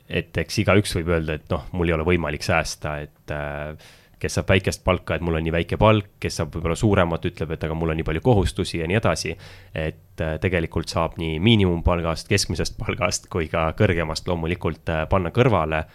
[0.07, 3.89] et eks igaüks võib öelda, et noh, mul ei ole võimalik säästa, et äh,
[4.19, 7.53] kes saab väikest palka, et mul on nii väike palk, kes saab võib-olla suuremat, ütleb,
[7.53, 9.35] et aga mul on nii palju kohustusi ja nii edasi.
[9.75, 15.85] et tegelikult saab nii miinimumpalgast, keskmisest palgast kui ka kõrgemast loomulikult panna kõrvale.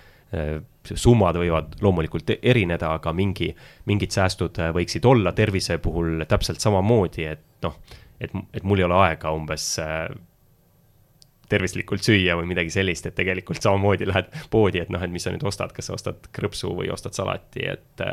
[0.82, 3.54] summad võivad loomulikult erineda, aga mingi,
[3.86, 7.76] mingid säästud võiksid olla tervise puhul täpselt samamoodi, et noh,
[8.20, 9.76] et, et mul ei ole aega umbes
[11.52, 15.32] tervislikult süüa või midagi sellist, et tegelikult samamoodi lähed poodi, et noh, et mis sa
[15.34, 18.04] nüüd ostad, kas sa ostad krõpsu või ostad salati, et.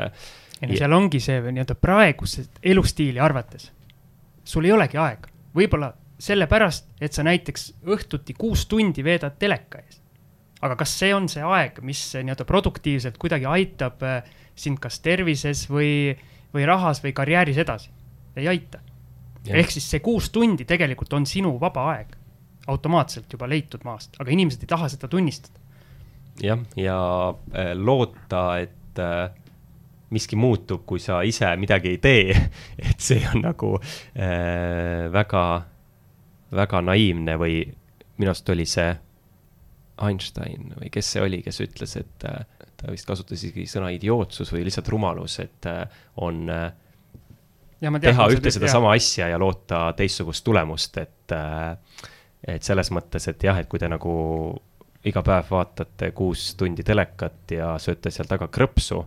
[0.60, 3.70] ei no seal ongi see nii-öelda praegust elustiili arvates,
[4.44, 10.00] sul ei olegi aega, võib-olla sellepärast, et sa näiteks õhtuti kuus tundi veedad teleka ees.
[10.60, 14.20] aga kas see on see aeg, mis nii-öelda produktiivselt kuidagi aitab äh,
[14.54, 16.12] sind kas tervises või,
[16.52, 17.90] või rahas või karjääris edasi?
[18.36, 18.78] ei aita.
[19.48, 22.19] ehk siis see kuus tundi tegelikult on sinu vaba aeg
[22.70, 25.58] automaatselt juba leitud maast, aga inimesed ei taha seda tunnistada.
[26.42, 26.98] jah, ja
[27.54, 29.30] äh, loota, et äh,
[30.14, 32.36] miski muutub, kui sa ise midagi ei tee
[32.88, 35.44] et see on nagu äh, väga,
[36.56, 37.62] väga naiivne või
[38.18, 38.90] minu arust oli see
[40.00, 42.44] Einstein või kes see oli, kes ütles, et äh,
[42.80, 45.66] ta vist kasutas isegi sõna idiootsus või lihtsalt rumalus, et
[46.24, 46.46] on
[47.80, 51.76] ja, tean, teha ühte sedasama asja ja loota teistsugust tulemust, et äh,
[52.46, 54.12] et selles mõttes, et jah, et kui te nagu
[55.04, 59.00] iga päev vaatate kuus tundi telekat ja sööte seal taga krõpsu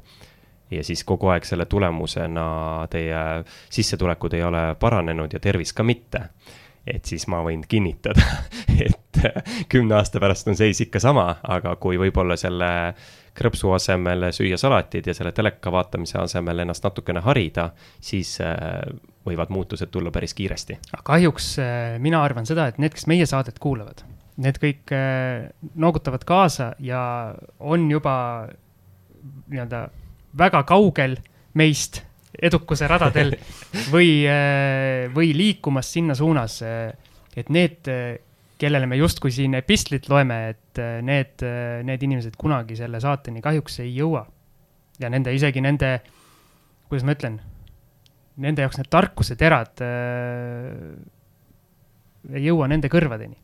[0.74, 2.46] ja siis kogu aeg selle tulemusena
[2.92, 3.22] teie
[3.70, 6.24] sissetulekud ei ole paranenud ja tervis ka mitte,
[6.88, 8.26] et siis ma võin kinnitada,
[8.88, 9.22] et
[9.70, 12.72] kümne aasta pärast on seis ikka sama, aga kui võib-olla selle
[13.38, 17.70] krõpsu asemel süüa salatid ja selle teleka vaatamise asemel ennast natukene harida,
[18.02, 18.84] siis äh,
[19.26, 20.78] võivad muutused tulla päris kiiresti.
[21.04, 24.06] kahjuks äh, mina arvan seda, et need, kes meie saadet kuulavad,
[24.44, 27.04] need kõik äh, noogutavad kaasa ja
[27.60, 28.16] on juba
[29.50, 29.88] nii-öelda
[30.38, 31.18] väga kaugel
[31.58, 32.04] meist
[32.42, 33.36] edukuse radadel
[33.94, 34.26] või,
[35.14, 36.58] või liikumas sinna suunas,
[37.38, 37.90] et need,
[38.64, 41.44] kellele me justkui siin epistlit loeme, et need,
[41.88, 44.26] need inimesed kunagi selle saateni kahjuks ei jõua.
[45.02, 45.98] ja nende, isegi nende,
[46.88, 47.40] kuidas ma ütlen,
[48.42, 50.94] nende jaoks need tarkuseterad äh,
[52.34, 53.38] ei jõua nende kõrvadeni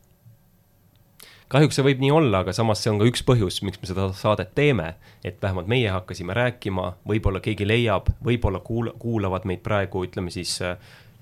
[1.50, 4.06] kahjuks see võib nii olla, aga samas see on ka üks põhjus, miks me seda
[4.14, 4.94] saadet teeme.
[5.24, 10.54] et vähemalt meie hakkasime rääkima, võib-olla keegi leiab, võib-olla kuul-, kuulavad meid praegu, ütleme siis
[10.62, 10.78] äh,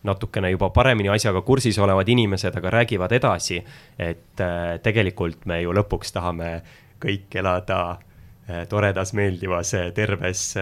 [0.07, 3.62] natukene juba paremini asjaga kursis olevad inimesed, aga räägivad edasi.
[3.99, 6.62] et äh, tegelikult me ju lõpuks tahame
[7.01, 10.55] kõik elada äh, toredas, meeldivas, terves,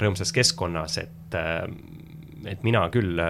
[0.00, 1.34] rõõmsas keskkonnas, et,
[2.48, 3.20] et mina küll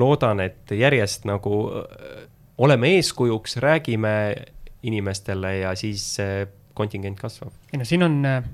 [0.00, 1.58] loodan, et järjest nagu
[2.58, 4.14] oleme eeskujuks, räägime
[4.82, 6.16] inimestele ja siis
[6.78, 7.54] kontingent kasvab.
[7.72, 8.44] ei no siin on, äh,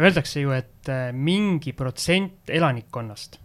[0.00, 3.40] öeldakse ju, et äh, mingi protsent elanikkonnast,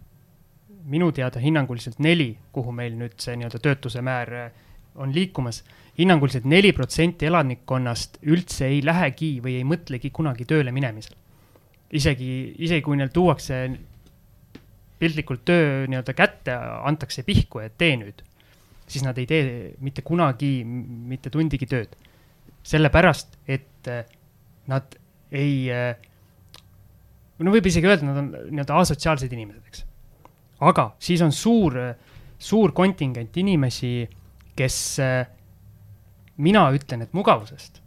[0.84, 4.50] minu teada hinnanguliselt neli, kuhu meil nüüd see nii-öelda töötuse määr äh,
[4.94, 5.62] on liikumas,
[5.98, 11.16] hinnanguliselt neli protsenti elanikkonnast üldse ei lähegi või ei mõtlegi kunagi tööle minemisel.
[11.92, 13.64] isegi, isegi kui neil tuuakse
[14.98, 16.54] piltlikult töö nii-öelda kätte,
[16.88, 18.22] antakse pihku, et tee nüüd
[18.92, 19.44] siis nad ei tee
[19.84, 21.94] mitte kunagi mitte tundigi tööd.
[22.62, 24.04] sellepärast, et äh,
[24.70, 24.92] nad
[25.34, 25.96] ei, äh,
[27.42, 29.82] no võib isegi öelda, nad on nii-öelda asotsiaalsed inimesed, eks.
[30.62, 31.76] Aga siis on suur,
[32.38, 34.08] suur kontingent inimesi,
[34.56, 35.26] kes, äh,
[36.42, 37.82] mina ütlen, et mugavusest,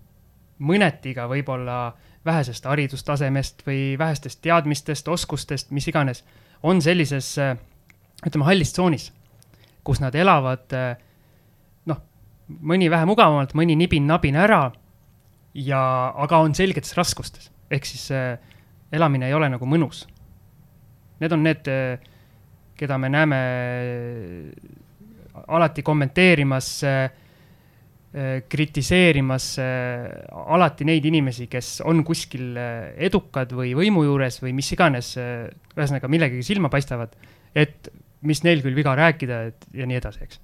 [0.59, 1.79] mõneti ka võib-olla
[2.25, 6.23] vähesest haridustasemest või vähestest teadmistest, oskustest, mis iganes,
[6.63, 7.35] on sellises,
[8.25, 9.11] ütleme, hallis tsoonis
[9.85, 10.73] kus nad elavad
[11.85, 12.01] noh,
[12.65, 14.63] mõni vähe mugavamalt, mõni nibin-nabin ära
[15.53, 15.81] ja,
[16.25, 18.35] aga on selgetes raskustes, ehk siis äh,
[18.95, 20.03] elamine ei ole nagu mõnus.
[21.21, 21.69] Need on need,
[22.75, 23.39] keda me näeme
[25.47, 27.05] alati kommenteerimas äh,
[28.49, 30.07] kritiseerimas äh,
[30.55, 32.55] alati neid inimesi, kes on kuskil
[32.95, 35.15] edukad või võimu juures või mis iganes,
[35.75, 37.15] ühesõnaga millegagi silma paistavad,
[37.55, 37.91] et
[38.25, 40.39] mis neil küll viga rääkida, et ja nii edasi, eks.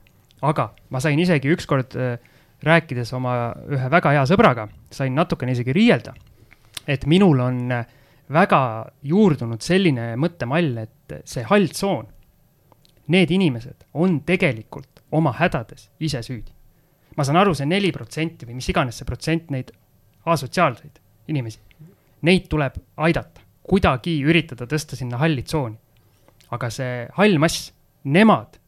[0.46, 2.18] aga ma sain isegi ükskord äh,
[2.66, 6.14] rääkides oma ühe väga hea sõbraga, sain natukene isegi riielda,
[6.88, 7.86] et minul on äh,
[8.32, 8.62] väga
[9.08, 12.08] juurdunud selline mõttemall, et see hall tsoon,
[13.08, 16.52] need inimesed on tegelikult oma hädades ise süüdi.
[17.18, 19.72] ma saan aru see, see neli protsenti või mis iganes see protsent neid
[20.26, 21.60] asotsiaalseid inimesi,
[22.22, 25.78] neid tuleb aidata, kuidagi üritada tõsta sinna halli tsooni
[26.52, 27.72] aga see hall mass,
[28.04, 28.60] nemad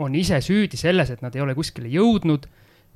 [0.00, 2.46] on ise süüdi selles, et nad ei ole kuskile jõudnud,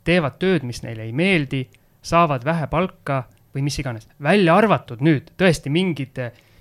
[0.05, 1.65] teevad tööd, mis neile ei meeldi,
[2.05, 3.25] saavad vähe palka
[3.55, 4.09] või mis iganes.
[4.23, 6.19] välja arvatud nüüd tõesti mingid,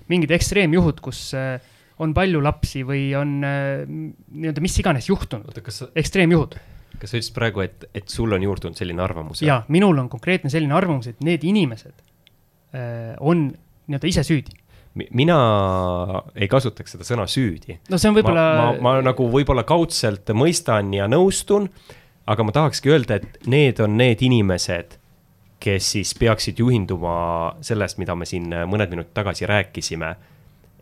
[0.08, 1.58] mingid ekstreemjuhud, kus äh,
[2.02, 5.60] on palju lapsi või on äh, nii-öelda mis iganes juhtunud,
[5.94, 6.58] ekstreemjuhud
[6.98, 9.42] kas sa ütlesid praegu, et, et sul on juurdunud selline arvamus?
[9.44, 11.94] jaa, minul on konkreetne selline arvamus, et need inimesed
[12.74, 13.48] äh, on
[13.86, 14.60] nii-öelda ise süüdi
[14.94, 15.36] mina
[16.38, 17.78] ei kasutaks seda sõna süüdi.
[17.90, 18.44] no see on võib-olla.
[18.54, 21.66] ma, ma, ma nagu võib-olla kaudselt mõistan ja nõustun,
[22.30, 24.98] aga ma tahakski öelda, et need on need inimesed,
[25.64, 27.16] kes siis peaksid juhinduma
[27.64, 30.14] sellest, mida me siin mõned minutid tagasi rääkisime.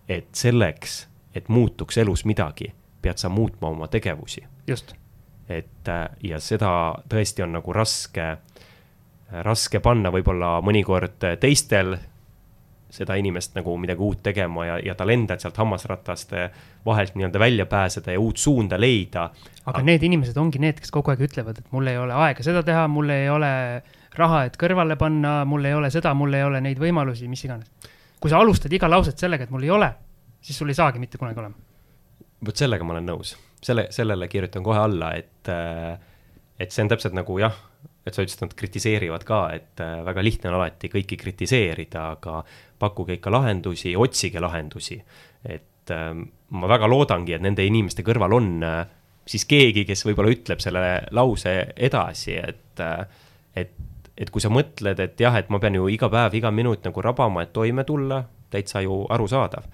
[0.09, 2.73] Et selleks, et muutuks elus midagi,
[3.03, 4.45] pead sa muutma oma tegevusi.
[4.67, 4.95] just.
[5.49, 5.89] et
[6.23, 8.37] ja seda tõesti on nagu raske,
[9.43, 11.97] raske panna võib-olla mõnikord teistel
[12.93, 16.51] seda inimest nagu midagi uut tegema ja, ja tal endal sealt hammasrataste
[16.85, 19.31] vahelt nii-öelda välja pääseda ja uut suunda leida.
[19.65, 22.63] aga need inimesed ongi need, kes kogu aeg ütlevad, et mul ei ole aega seda
[22.67, 23.53] teha, mul ei ole
[24.19, 27.71] raha, et kõrvale panna, mul ei ole seda, mul ei ole neid võimalusi, mis iganes.
[28.23, 29.91] Kui sa alustad iga lauset sellega, et mul ei ole,
[30.43, 31.59] siis sul ei saagi mitte kunagi olema.
[32.47, 35.51] vot sellega ma olen nõus, selle, sellele kirjutan kohe alla, et,
[36.59, 37.59] et see on täpselt nagu jah
[38.07, 42.07] et sa ütlesid, et nad kritiseerivad ka, et äh, väga lihtne on alati kõiki kritiseerida,
[42.17, 42.41] aga
[42.83, 44.99] pakkuge ikka lahendusi, otsige lahendusi.
[45.47, 48.83] et ähm, ma väga loodangi, et nende inimeste kõrval on äh,
[49.27, 50.83] siis keegi, kes võib-olla ütleb selle
[51.15, 53.07] lause edasi, et, äh,
[53.55, 53.75] et,
[54.23, 57.03] et kui sa mõtled, et jah, et ma pean ju iga päev, iga minut nagu
[57.03, 59.67] rabama, et toime tulla, täitsa ju arusaadav.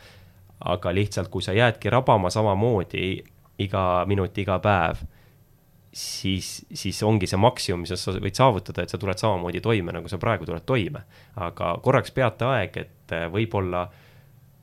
[0.59, 3.23] aga lihtsalt, kui sa jäädki rabama samamoodi
[3.63, 5.05] iga minut, iga päev
[5.93, 10.11] siis, siis ongi see maksimum, mis sa võid saavutada, et sa tuled samamoodi toime, nagu
[10.11, 11.05] sa praegu tuled toime.
[11.37, 13.87] aga korraks peate aeg, et äh, võib-olla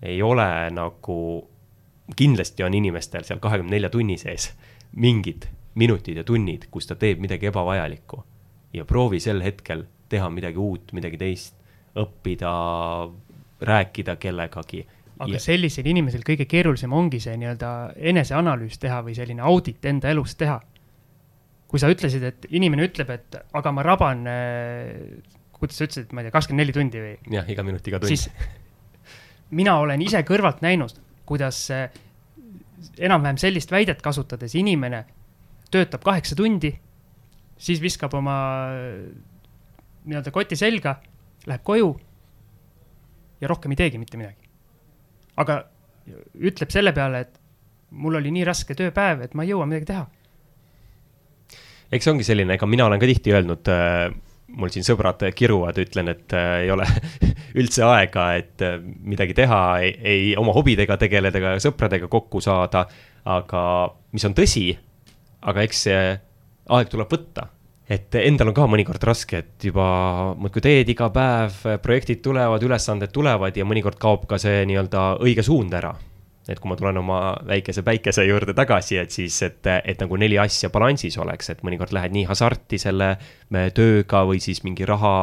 [0.04, 1.18] ei ole nagu,
[2.16, 4.52] kindlasti on inimestel seal kahekümne nelja tunni sees
[4.96, 8.24] mingid minutid ja tunnid, kus ta teeb midagi ebavajalikku.
[8.76, 11.56] Ja proovi sel hetkel teha midagi uut, midagi teist,
[11.98, 12.52] õppida,
[13.66, 14.84] rääkida kellegagi.
[15.20, 15.40] aga ja...
[15.40, 17.72] sellisel inimesel kõige keerulisem ongi see nii-öelda
[18.12, 20.60] eneseanalüüs teha või selline audit enda elust teha.
[21.68, 24.28] kui sa ütlesid, et inimene ütleb, et aga ma raban,
[25.56, 27.16] kuidas sa ütlesid, ma ei tea, kakskümmend neli tundi või?
[27.38, 28.12] jah, iga minut, iga tund.
[28.12, 28.30] siis
[29.56, 31.66] mina olen ise kõrvalt näinud, kuidas
[33.00, 35.06] enam-vähem sellist väidet kasutades inimene
[35.72, 36.72] töötab kaheksa tundi,
[37.58, 38.36] siis viskab oma
[40.06, 40.98] nii-öelda koti selga,
[41.48, 41.94] läheb koju
[43.42, 44.44] ja rohkem ei teegi mitte midagi.
[45.38, 45.64] aga
[46.40, 47.42] ütleb selle peale, et
[47.96, 50.06] mul oli nii raske tööpäev, et ma ei jõua midagi teha.
[51.92, 54.10] eks see ongi selline, ega mina olen ka tihti öelnud äh,
[54.56, 56.88] mul siin sõbrad kiruvad, ütlen, et äh, ei ole
[57.60, 62.86] üldse aega, et äh, midagi teha, ei oma hobidega tegeleda ega sõpradega kokku saada.
[63.26, 63.62] aga
[64.14, 64.70] mis on tõsi,
[65.42, 66.02] aga eks see
[66.70, 67.50] aeg tuleb võtta.
[67.90, 69.86] et endal on ka mõnikord raske, et juba
[70.42, 75.46] muudkui teed iga päev, projektid tulevad, ülesanded tulevad ja mõnikord kaob ka see nii-öelda õige
[75.46, 75.94] suund ära
[76.50, 80.38] et kui ma tulen oma väikese päikese juurde tagasi, et siis, et, et nagu neli
[80.42, 83.16] asja balansis oleks, et mõnikord lähed nii hasarti selle
[83.74, 85.14] tööga või siis mingi raha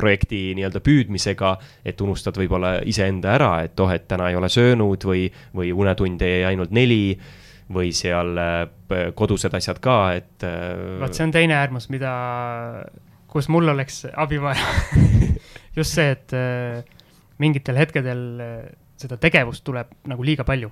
[0.00, 5.04] projekti nii-öelda püüdmisega, et unustad võib-olla iseenda ära, et oh, et täna ei ole söönud
[5.04, 5.26] või,
[5.56, 7.02] või unetunde jäi ainult neli
[7.70, 10.44] või seal äh, kodused asjad ka, et.
[10.46, 12.12] Äh, vot see on teine äärmus, mida,
[13.30, 14.64] kus mul oleks abi vaja
[15.78, 16.80] just see, et äh,
[17.42, 18.24] mingitel hetkedel
[19.00, 20.70] seda tegevust tuleb nagu liiga palju.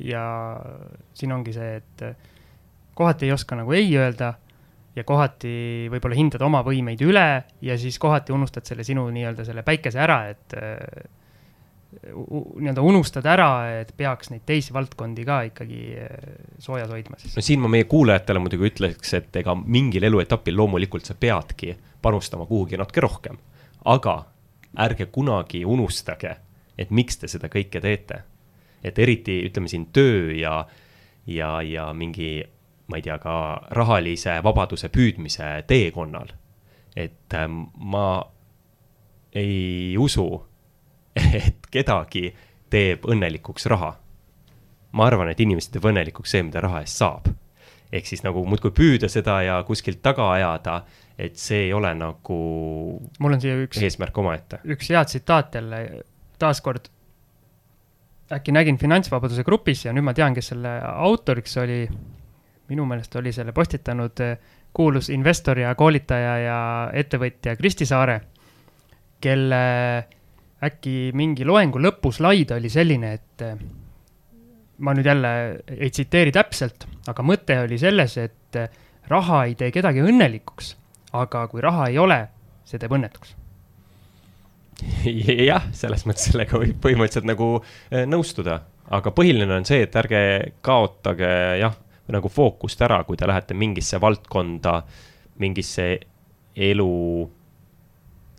[0.00, 0.22] ja
[1.12, 2.04] siin ongi see, et
[2.96, 4.30] kohati ei oska nagu ei öelda
[4.96, 7.26] ja kohati võib-olla hindad oma võimeid üle
[7.60, 10.56] ja siis kohati unustad selle sinu nii-öelda selle päikese ära, et
[11.92, 13.50] nii-öelda unustad ära,
[13.82, 15.80] et peaks neid teisi valdkondi ka ikkagi
[16.58, 17.36] soojas hoidma siis.
[17.36, 22.46] no siin ma meie kuulajatele muidugi ütleks, et ega mingil eluetapil loomulikult sa peadki panustama
[22.48, 23.36] kuhugi natuke rohkem,
[23.84, 24.16] aga
[24.82, 26.36] ärge kunagi unustage
[26.78, 28.22] et miks te seda kõike teete.
[28.82, 30.66] et eriti, ütleme siin töö ja,
[31.26, 32.42] ja, ja mingi,
[32.90, 33.34] ma ei tea, ka
[33.78, 36.32] rahalise vabaduse püüdmise teekonnal.
[36.96, 38.24] et ähm, ma
[39.32, 40.44] ei usu,
[41.16, 42.30] et kedagi
[42.72, 43.96] teeb õnnelikuks raha.
[44.92, 47.28] ma arvan, et inimest teeb õnnelikuks see, mida raha eest saab.
[47.92, 50.82] ehk siis nagu muudkui püüda seda ja kuskilt taga ajada,
[51.18, 52.40] et see ei ole nagu.
[53.18, 53.82] mul on siia üks.
[53.82, 54.62] eesmärk omaette.
[54.64, 55.84] üks hea tsitaat jälle
[56.38, 56.88] taaskord
[58.32, 61.86] äkki nägin Finantsvabaduse grupis ja nüüd ma tean, kes selle autoriks oli.
[62.72, 64.20] minu meelest oli selle postitanud
[64.72, 66.58] kuulus investor ja koolitaja ja
[66.96, 68.20] ettevõtja Kristi Saare,
[69.20, 69.58] kelle
[70.62, 73.62] äkki mingi loengu lõpuslaid oli selline, et eh,
[74.82, 75.32] ma nüüd jälle
[75.74, 80.74] ei tsiteeri täpselt, aga mõte oli selles, et eh, raha ei tee kedagi õnnelikuks,
[81.18, 82.20] aga kui raha ei ole,
[82.68, 83.36] see teeb õnnetuks.
[85.50, 88.60] Jah, selles mõttes sellega võib põhimõtteliselt nagu eh, nõustuda,
[88.94, 90.22] aga põhiline on see, et ärge
[90.64, 91.74] kaotage jah,
[92.12, 94.80] nagu fookust ära, kui te lähete mingisse valdkonda,
[95.42, 95.86] mingisse
[96.52, 96.92] elu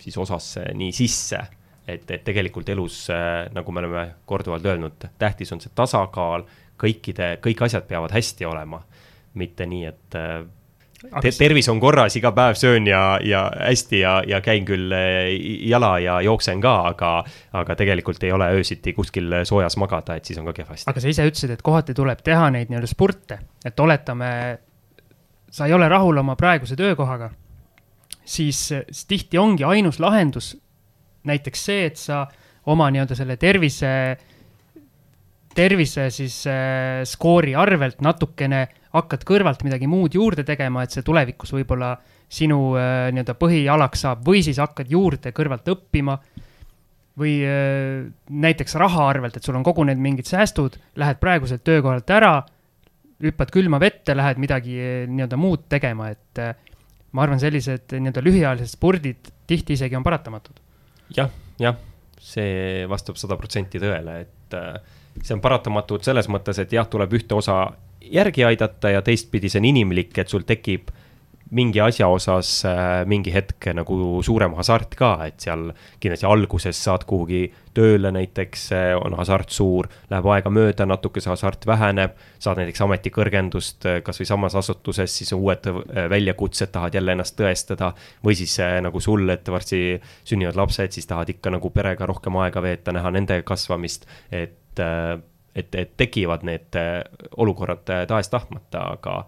[0.04, 1.40] siis osasse nii sisse,
[1.88, 6.46] et, et tegelikult elus, eh, nagu me oleme korduvalt öelnud, tähtis on see tasakaal,
[6.80, 8.82] kõikide, kõik asjad peavad hästi olema,
[9.40, 10.36] mitte nii, et eh,
[11.04, 15.34] Te tervis on korras, iga päev söön ja, ja hästi ja, ja käin küll eh,
[15.68, 17.10] jala ja jooksen ka, aga,
[17.60, 20.88] aga tegelikult ei ole öösiti kuskil soojas magada, et siis on ka kehvasti.
[20.88, 24.30] aga sa ise ütlesid, et kohati tuleb teha neid nii-öelda spurte, et oletame,
[25.52, 27.34] sa ei ole rahul oma praeguse töökohaga,
[28.24, 30.54] siis, siis tihti ongi ainus lahendus
[31.30, 32.26] näiteks see, et sa
[32.72, 33.92] oma nii-öelda selle tervise,
[35.56, 41.54] tervise siis äh, skoori arvelt natukene hakkad kõrvalt midagi muud juurde tegema, et see tulevikus
[41.56, 41.96] võib-olla
[42.34, 46.18] sinu äh, nii-öelda põhialaks saab või siis hakkad juurde kõrvalt õppima.
[47.20, 52.40] või äh, näiteks raha arvelt, et sul on kogunenud mingid säästud, lähed praeguselt töökohalt ära,
[53.22, 56.42] hüppad külma vette, lähed midagi äh, nii-öelda muud tegema, et
[57.14, 60.63] ma arvan, sellised nii-öelda lühiajalised spordid tihti isegi on paratamatud.
[61.18, 61.78] Jah, jah,
[62.24, 64.58] see vastab sada protsenti tõele, et
[65.22, 67.66] see on paratamatud selles mõttes, et jah, tuleb ühte osa
[68.04, 70.92] järgi aidata ja teistpidi see on inimlik, et sul tekib
[71.54, 73.96] mingi asja osas äh, mingi hetk nagu
[74.26, 75.70] suurem hasart ka, et seal
[76.02, 77.46] kindlasti alguses saad kuhugi
[77.78, 82.84] tööle näiteks, äh, on hasart suur, läheb aega mööda, natuke see hasart väheneb, saad näiteks
[82.86, 85.70] ametikõrgendust äh, kasvõi samas asutuses, siis uued
[86.10, 87.94] väljakutsed, tahad jälle ennast tõestada.
[88.26, 92.62] või siis nagu sul, et varsti sünnivad lapsed, siis tahad ikka nagu perega rohkem aega
[92.62, 94.82] veeta, näha nende kasvamist, et
[95.54, 96.74] et, et tekivad need
[97.38, 99.20] olukorrad tahes-tahtmata, aga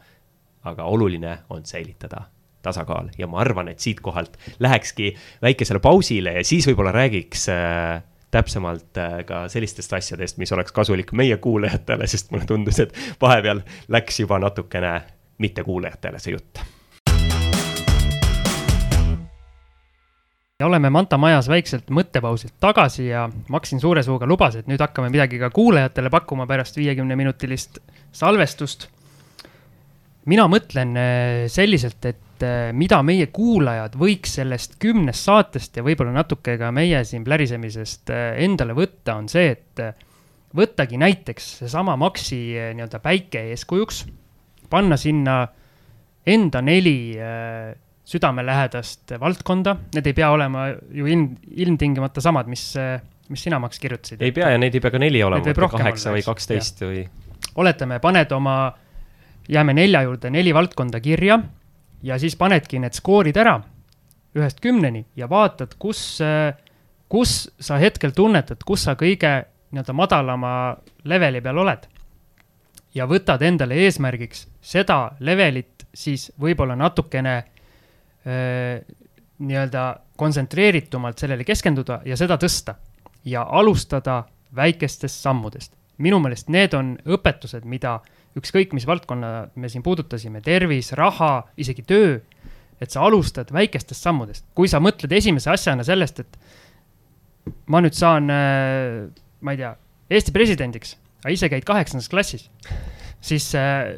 [0.65, 2.25] aga oluline on säilitada
[2.65, 8.97] tasakaal ja ma arvan, et siitkohalt lähekski väikesele pausile ja siis võib-olla räägiks äh, täpsemalt
[8.97, 14.19] äh, ka sellistest asjadest, mis oleks kasulik meie kuulajatele, sest mulle tundus, et vahepeal läks
[14.19, 14.95] juba natukene
[15.37, 16.63] mittekuulajatele see jutt.
[20.59, 25.09] ja oleme Manta majas väikselt mõttepausilt tagasi ja Maksin suure suuga lubas, et nüüd hakkame
[25.11, 27.79] midagi ka kuulajatele pakkuma pärast viiekümne minutilist
[28.11, 28.87] salvestust.
[30.29, 36.15] Mina mõtlen äh, selliselt, et äh, mida meie kuulajad võiks sellest kümnest saatest ja võib-olla
[36.15, 39.93] natuke ka meie siin plärisemisest äh, endale võtta, on see, et äh,
[40.55, 44.05] võttagi näiteks seesama Maxi nii-öelda päike eeskujuks,
[44.71, 45.41] panna sinna
[46.25, 47.17] enda neli
[48.07, 51.25] südamelähedast valdkonda, need ei pea olema ju ilm,
[51.59, 52.69] ilmtingimata samad, mis,
[53.29, 54.23] mis sina, Max, kirjutasid.
[54.23, 57.03] ei pea ja neid ei pea ka neli olema, kaheksa või kaksteist või.
[57.59, 58.55] oletame, paned oma,
[59.49, 61.39] jääme nelja juurde, neli valdkonda kirja
[62.03, 63.59] ja siis panedki need skoorid ära
[64.35, 66.19] ühest kümneni ja vaatad, kus,
[67.09, 69.35] kus sa hetkel tunnetad, kus sa kõige
[69.71, 70.53] nii-öelda madalama
[71.03, 71.87] leveli peal oled.
[72.95, 77.43] ja võtad endale eesmärgiks seda levelit siis võib-olla natukene
[79.39, 79.83] nii-öelda
[80.15, 82.75] kontsentreeritumalt sellele keskenduda ja seda tõsta
[83.25, 84.23] ja alustada
[84.55, 85.75] väikestest sammudest.
[85.97, 87.99] minu meelest need on õpetused, mida
[88.35, 92.17] ükskõik, mis valdkonna me siin puudutasime, tervis, raha, isegi töö,
[92.81, 94.45] et sa alustad väikestest sammudest.
[94.55, 96.37] kui sa mõtled esimese asjana sellest, et
[97.71, 99.07] ma nüüd saan, äh,
[99.41, 99.75] ma ei tea,
[100.05, 102.49] Eesti presidendiks, aga ise käid kaheksandas klassis,
[103.25, 103.95] siis äh,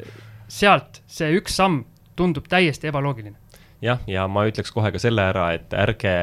[0.48, 1.82] sealt see üks samm
[2.16, 3.36] tundub täiesti ebaloogiline.
[3.84, 6.14] jah, ja ma ütleks kohe ka selle ära, et ärge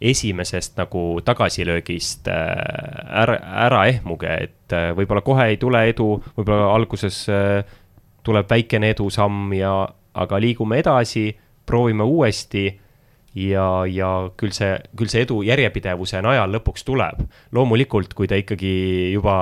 [0.00, 3.36] esimesest nagu tagasilöögist äh, ära,
[3.66, 7.60] ära ehmuge, et äh, võib-olla kohe ei tule edu, võib-olla alguses äh,
[8.24, 9.74] tuleb väikene edusamm ja,
[10.16, 11.28] aga liigume edasi,
[11.68, 12.64] proovime uuesti
[13.36, 17.20] ja, ja küll see, küll see edu järjepidevuse najal lõpuks tuleb.
[17.52, 18.72] loomulikult, kui te ikkagi
[19.12, 19.36] juba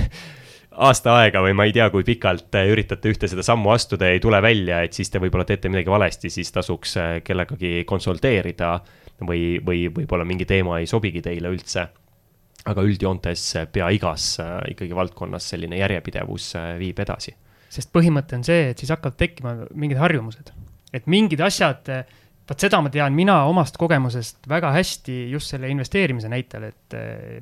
[0.86, 4.22] aasta aega või ma ei tea, kui pikalt üritate ühte seda sammu astuda ja ei
[4.22, 6.94] tule välja, et siis te võib-olla teete midagi valesti, siis tasuks
[7.26, 8.76] kellegagi konsulteerida
[9.26, 11.88] või, või võib-olla mingi teema ei sobigi teile üldse.
[12.70, 13.42] aga üldjoontes
[13.72, 17.34] pea igas äh, ikkagi valdkonnas selline järjepidevus äh, viib edasi.
[17.70, 20.50] sest põhimõte on see, et siis hakkavad tekkima mingid harjumused,
[20.92, 22.04] et mingid asjad, äh,
[22.50, 26.94] vot seda ma tean mina omast kogemusest väga hästi just selle investeerimise näitel, et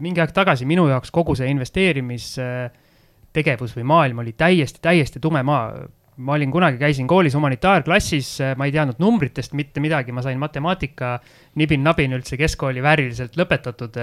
[0.05, 5.89] mingi aeg tagasi minu jaoks kogu see investeerimistegevus või maailm oli täiesti, täiesti tume maa
[6.19, 11.19] ma olin kunagi, käisin koolis humanitaarklassis, ma ei teadnud numbritest mitte midagi, ma sain matemaatika
[11.59, 14.01] nibin-nabin üldse keskkooli vääriliselt lõpetatud.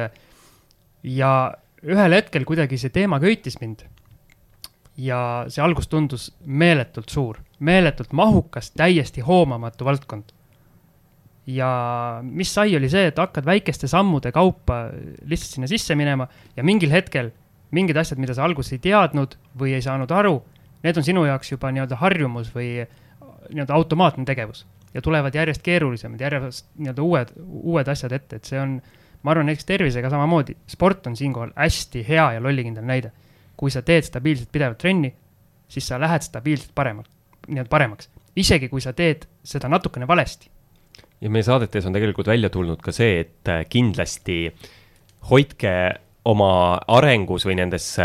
[1.04, 1.32] ja
[1.84, 3.84] ühel hetkel kuidagi see teema köitis mind.
[4.98, 10.32] ja see algus tundus meeletult suur, meeletult mahukas, täiesti hoomamatu valdkond.
[11.48, 14.88] ja mis sai, oli see, et hakkad väikeste sammude kaupa
[15.28, 17.34] lihtsalt sinna sisse minema ja mingil hetkel
[17.72, 20.40] mingid asjad, mida sa alguses ei teadnud või ei saanud aru
[20.86, 24.66] need on sinu jaoks juba nii-öelda harjumus või nii-öelda automaatne tegevus
[24.96, 28.78] ja tulevad järjest keerulisemad, järjest nii-öelda uued, uued asjad ette, et see on,
[29.24, 33.12] ma arvan, näiteks tervisega samamoodi, sport on siinkohal hästi hea ja lollikindel näide.
[33.56, 35.14] kui sa teed stabiilselt pidevalt trenni,
[35.68, 37.08] siis sa lähed stabiilselt paremalt,
[37.48, 40.50] nii-öelda paremaks, isegi kui sa teed seda natukene valesti.
[41.22, 44.52] ja meie saadetes on tegelikult välja tulnud ka see, et kindlasti
[45.30, 45.76] hoidke
[46.26, 47.96] oma arengus või nendes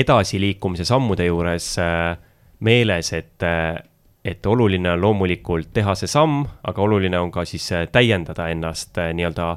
[0.00, 2.16] edasiliikumise sammude juures äh,
[2.64, 3.76] meeles, et, äh,
[4.24, 8.98] et oluline on loomulikult teha see samm, aga oluline on ka siis äh, täiendada ennast
[8.98, 9.56] nii-öelda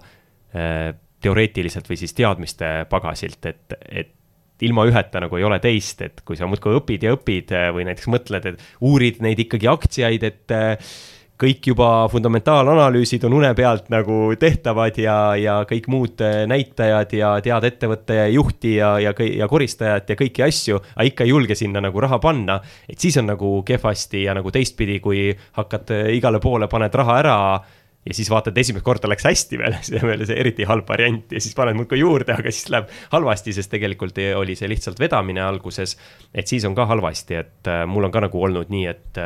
[1.22, 6.36] teoreetiliselt või siis teadmiste pagasilt, et, et ilma üheta nagu ei ole teist, et kui
[6.36, 10.54] sa muudkui õpid ja õpid või näiteks mõtled, et uurid neid ikkagi aktsiaid, et
[11.42, 17.34] kõik juba fundamentaalanalüüsid on une pealt nagu tehtavad ja, ja kõik muud äh, näitajad ja
[17.44, 21.82] tead ettevõtte juhti ja, ja, ja koristajat ja kõiki asju, aga ikka ei julge sinna
[21.84, 22.60] nagu raha panna.
[22.90, 27.20] et siis on nagu kehvasti ja nagu teistpidi, kui hakkad äh, igale poole, paned raha
[27.24, 27.38] ära
[28.06, 31.34] ja siis vaatad, esimest korda läks hästi veel, see on veel see eriti halb variant
[31.34, 35.42] ja siis paned muudkui juurde, aga siis läheb halvasti, sest tegelikult oli see lihtsalt vedamine
[35.46, 35.98] alguses.
[36.34, 39.26] et siis on ka halvasti, et äh, mul on ka nagu olnud nii, et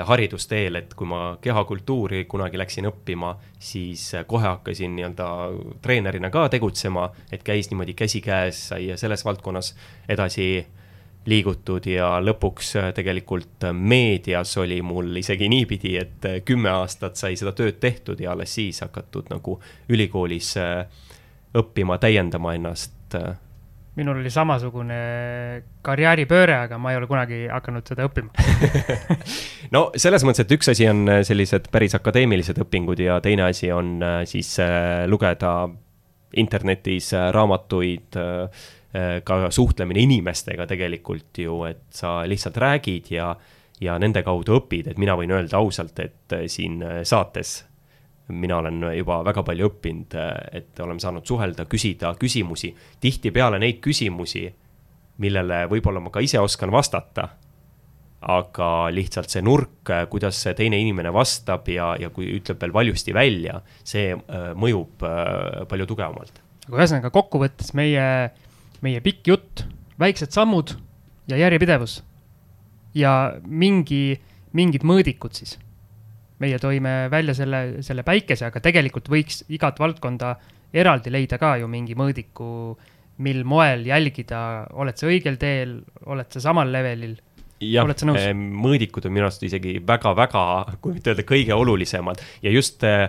[0.00, 5.26] haridusteel, et kui ma kehakultuuri kunagi läksin õppima, siis eh, kohe hakkasin nii-öelda
[5.84, 9.74] treenerina ka tegutsema, et käis niimoodi käsikäes, sai selles valdkonnas
[10.08, 10.46] edasi
[11.26, 17.52] liigutud ja lõpuks eh, tegelikult meedias oli mul isegi niipidi, et kümme aastat sai seda
[17.56, 19.58] tööd tehtud ja alles siis hakatud nagu
[19.92, 20.54] ülikoolis
[21.58, 23.18] õppima, täiendama ennast
[23.98, 24.98] minul oli samasugune
[25.84, 28.32] karjääripööre, aga ma ei ole kunagi hakanud seda õppima.
[29.72, 33.70] No selles mõttes, et üks asi on äh, sellised päris akadeemilised õpingud ja teine asi
[33.72, 35.70] on äh, siis äh, lugeda
[36.36, 38.16] internetis raamatuid,
[39.24, 43.26] ka suhtlemine inimestega tegelikult ju, et sa lihtsalt räägid ja,
[43.84, 47.52] ja nende kaudu õpid, et mina võin öelda ausalt, et siin saates
[48.28, 50.16] mina olen juba väga palju õppinud,
[50.52, 54.46] et oleme saanud suhelda, küsida küsimusi, tihtipeale neid küsimusi,
[55.22, 57.28] millele võib-olla ma ka ise oskan vastata.
[58.22, 63.10] aga lihtsalt see nurk, kuidas see teine inimene vastab ja, ja kui ütleb veel valjusti
[63.14, 66.38] välja, see äh, mõjub äh, palju tugevamalt.
[66.68, 68.30] aga ühesõnaga kokkuvõttes meie,
[68.80, 69.64] meie pikk jutt,
[69.98, 70.76] väiksed sammud
[71.26, 71.98] ja järjepidevus
[72.94, 74.20] ja mingi,
[74.54, 75.58] mingid mõõdikud siis
[76.42, 80.34] meie toime välja selle, selle päikese, aga tegelikult võiks igat valdkonda
[80.72, 82.48] eraldi leida ka ju mingi mõõdiku,
[83.22, 84.40] mil moel jälgida,
[84.72, 85.76] oled sa õigel teel,
[86.10, 87.18] oled sa samal levelil?
[87.62, 90.44] Jah, eh, mõõdikud on minu arust isegi väga-väga,
[90.82, 92.22] kui mitte öelda kõige olulisemad.
[92.42, 93.06] Ja just eh,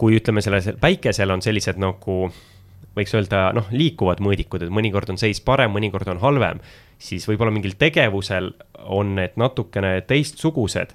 [0.00, 2.22] kui ütleme, sellel päikesel on sellised nagu
[2.96, 6.62] võiks öelda, noh, liikuvad mõõdikud, et mõnikord on seis parem, mõnikord on halvem,
[6.96, 8.54] siis võib-olla mingil tegevusel
[8.88, 10.94] on need natukene teistsugused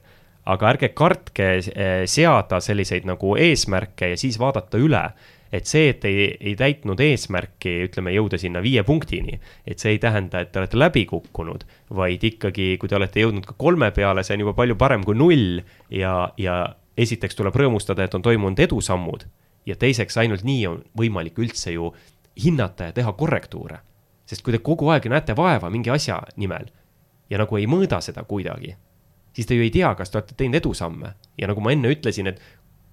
[0.50, 5.12] aga ärge kartke eh, seada selliseid nagu eesmärke ja siis vaadata üle.
[5.52, 9.34] et see, et ei, ei täitnud eesmärki, ütleme, jõuda sinna viie punktini,
[9.68, 13.44] et see ei tähenda, et te olete läbi kukkunud, vaid ikkagi, kui te olete jõudnud
[13.44, 15.60] ka kolme peale, see on juba palju parem kui null
[15.92, 16.56] ja, ja
[16.96, 19.26] esiteks tuleb rõõmustada, et on toimunud edusammud
[19.68, 21.92] ja teiseks, ainult nii on võimalik üldse ju
[22.40, 23.82] hinnata ja teha korrektuure.
[24.26, 26.72] sest kui te kogu aeg näete vaeva mingi asja nimel
[27.30, 28.78] ja nagu ei mõõda seda kuidagi
[29.34, 31.14] siis te ju ei tea, kas te olete teinud edusamme.
[31.38, 32.42] ja nagu ma enne ütlesin, et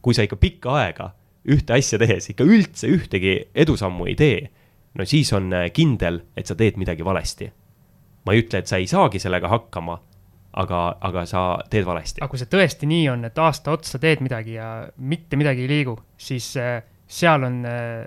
[0.03, 1.13] kui sa ikka pikka aega
[1.49, 4.43] ühte asja tehes ikka üldse ühtegi edusammu ei tee,
[4.95, 7.53] no siis on äh, kindel, et sa teed midagi valesti.
[8.27, 9.95] ma ei ütle, et sa ei saagi sellega hakkama,
[10.61, 12.21] aga, aga sa teed valesti.
[12.21, 15.73] aga kui see tõesti nii on, et aasta otsa teed midagi ja mitte midagi ei
[15.73, 18.05] liigu, siis äh, seal on äh,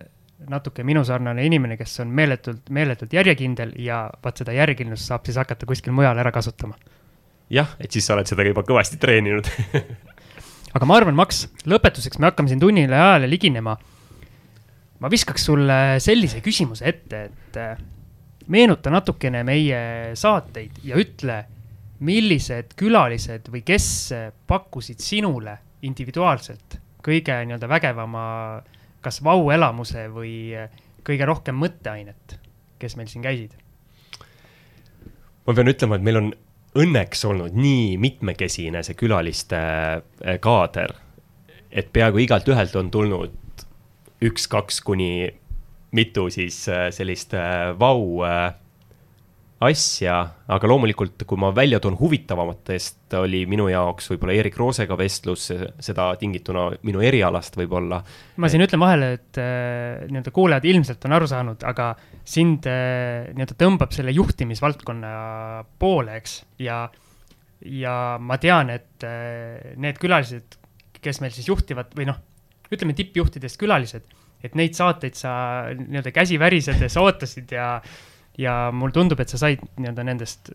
[0.50, 5.70] natuke minusarnane inimene, kes on meeletult, meeletult järjekindel ja vaat seda järjekindlust saab siis hakata
[5.70, 6.78] kuskil mujal ära kasutama
[7.52, 9.50] jah, et siis sa oled seda juba kõvasti treeninud
[10.76, 13.78] aga ma arvan, Max, lõpetuseks me hakkame siin tunnile ajale liginema.
[15.02, 17.80] ma viskaks sulle sellise küsimuse ette, et äh,
[18.52, 19.82] meenuta natukene meie
[20.18, 21.42] saateid ja ütle,
[22.02, 23.88] millised külalised või kes
[24.50, 28.24] pakkusid sinule individuaalselt kõige nii-öelda vägevama
[29.02, 30.34] kas vau-elamuse või
[31.06, 32.38] kõige rohkem mõtteainet,
[32.82, 33.58] kes meil siin käisid?
[35.46, 36.28] ma pean ütlema, et meil on
[36.78, 40.94] õnneks olnud nii mitmekesine see külaliste äh, kaader,
[41.72, 43.66] et peaaegu igalt ühelt on tulnud
[44.22, 45.32] üks-kaks kuni
[45.92, 48.24] mitu siis äh, sellist äh, vau
[49.62, 50.16] asja,
[50.50, 55.52] aga loomulikult, kui ma välja toon huvitavamatest, oli minu jaoks võib-olla Erik Roosega vestlus,
[55.82, 58.02] seda tingituna minu erialast võib-olla.
[58.42, 61.92] ma siin ütlen vahele, et äh, nii-öelda kuulajad ilmselt on aru saanud, aga
[62.26, 65.14] sind äh, nii-öelda tõmbab selle juhtimisvaldkonna
[65.82, 66.82] poole, eks, ja,
[67.62, 70.58] ja ma tean, et äh, need külalised,
[71.02, 72.18] kes meil siis juhtivad või noh,
[72.74, 74.10] ütleme tippjuhtidest külalised,
[74.42, 75.34] et neid saateid sa
[75.78, 77.76] nii-öelda käsi värisedes ootasid ja
[78.42, 80.52] ja mulle tundub, et sa said nii-öelda nendest,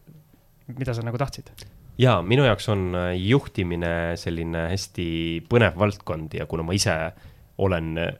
[0.75, 1.53] mida sa nagu tahtsid.
[2.01, 5.09] jaa, minu jaoks on äh, juhtimine selline hästi
[5.49, 6.97] põnev valdkond ja kuna ma ise
[7.65, 8.13] olen äh,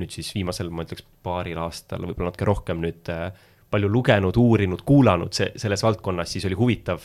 [0.00, 3.28] nüüd siis viimasel, ma ütleks, paaril aastal, võib-olla natuke rohkem nüüd äh,
[3.70, 7.04] palju lugenud, uurinud, kuulanud see, selles valdkonnas, siis oli huvitav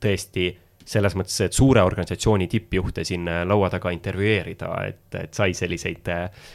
[0.00, 0.46] tõesti
[0.88, 6.48] selles mõttes, et suure organisatsiooni tippjuhte siin laua taga intervjueerida, et, et sai selliseid Äh,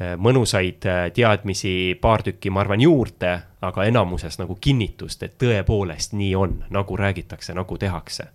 [0.00, 3.32] mõnusaid äh, teadmisi paar tükki, ma arvan, juurde,
[3.62, 8.28] aga enamuses nagu kinnitust, et tõepoolest nii on, nagu räägitakse, nagu tehakse.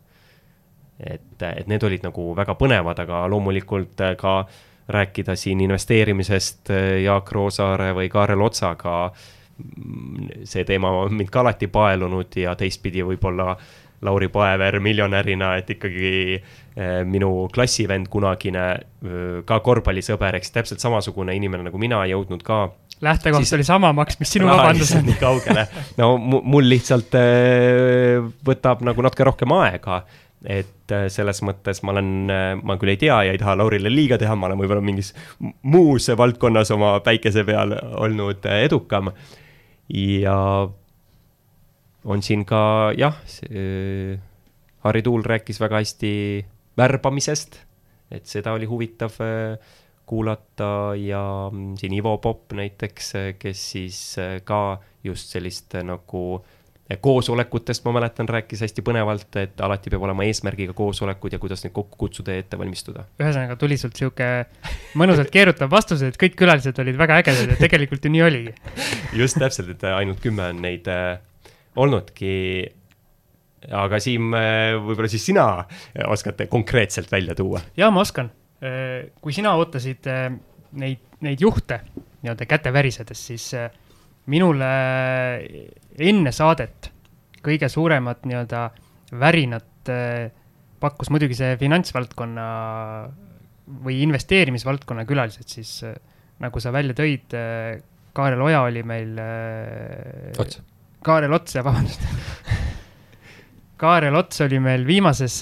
[0.99, 4.45] et, et need olid nagu väga põnevad, aga loomulikult äh, ka
[4.87, 6.69] rääkida siin investeerimisest
[7.03, 9.11] Jaak Roosaare või Kaarel Otsaga.
[9.57, 13.57] Mm, see teema on mind ka alati paelunud ja teistpidi võib-olla
[14.01, 18.65] Lauri Paever miljonärina, et ikkagi eh, minu klassivend kunagine,
[19.01, 22.67] eh, ka korvpallisõber, eks täpselt samasugune inimene nagu mina, jõudnud ka
[23.01, 23.55] lähtekoht siis...
[23.57, 25.05] oli sama, Max, mis sinu vabandus on?
[25.09, 25.65] nii kaugele.
[25.97, 30.03] no mul lihtsalt eh, võtab nagu natuke rohkem aega.
[30.45, 32.09] et selles mõttes ma olen,
[32.63, 35.09] ma küll ei tea ja ei taha Laurile liiga teha, ma olen võib-olla mingis
[35.65, 39.09] muus valdkonnas oma päikese peal olnud edukam.
[39.89, 40.37] ja
[42.05, 43.17] on siin ka jah,
[44.85, 46.11] Harri Tuul rääkis väga hästi
[46.77, 47.57] värbamisest,
[48.11, 49.57] et seda oli huvitav äh,
[50.07, 53.97] kuulata ja mm, siin Ivo Popp näiteks, kes siis
[54.47, 54.61] ka
[55.03, 56.21] just sellist nagu
[57.01, 61.73] koosolekutest, ma mäletan, rääkis hästi põnevalt, et alati peab olema eesmärgiga koosolekud ja kuidas neid
[61.75, 63.03] kokku kutsuda ja ette valmistuda.
[63.19, 64.29] ühesõnaga tuli sult sihuke
[64.95, 68.55] mõnusalt keerutav vastus, et kõik külalised olid väga ägedad ja tegelikult ju nii oligi.
[69.21, 71.17] just täpselt, et ainult kümme on neid äh,
[71.78, 72.34] olnudki
[73.73, 75.47] aga Siim, võib-olla siis sina
[76.07, 77.61] oskad konkreetselt välja tuua?
[77.78, 78.30] jaa, ma oskan.
[79.21, 80.32] Kui sina ootasid äh,
[80.82, 81.82] neid, neid juhte
[82.23, 83.67] nii-öelda käte värisedes, siis äh,
[84.34, 84.69] minule
[85.97, 86.91] enne saadet
[87.45, 88.63] kõige suuremat nii-öelda
[89.21, 89.91] värinat
[90.82, 92.47] pakkus muidugi see finantsvaldkonna
[93.86, 95.78] või investeerimisvaldkonna külalised, siis
[96.43, 97.32] nagu sa välja tõid,
[98.17, 99.13] Kaarel Oja oli meil.
[100.43, 100.59] Ots.
[101.07, 102.01] Kaarel Ots, vabandust
[103.79, 105.37] Kaarel Ots oli meil viimases,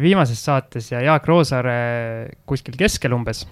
[0.00, 1.76] viimases saates ja Jaak Roosaare
[2.44, 3.46] kuskil keskel umbes.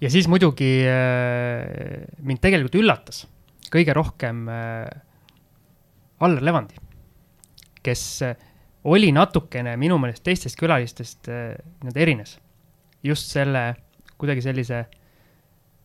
[0.00, 3.26] ja siis muidugi äh, mind tegelikult üllatas
[3.68, 4.86] kõige rohkem äh,
[6.24, 6.78] Allar Levandi,
[7.82, 8.40] kes äh,
[8.88, 12.38] oli natukene minu meelest teistest külalistest nii-öelda erines.
[13.02, 13.74] just selle
[14.16, 14.86] kuidagi sellise,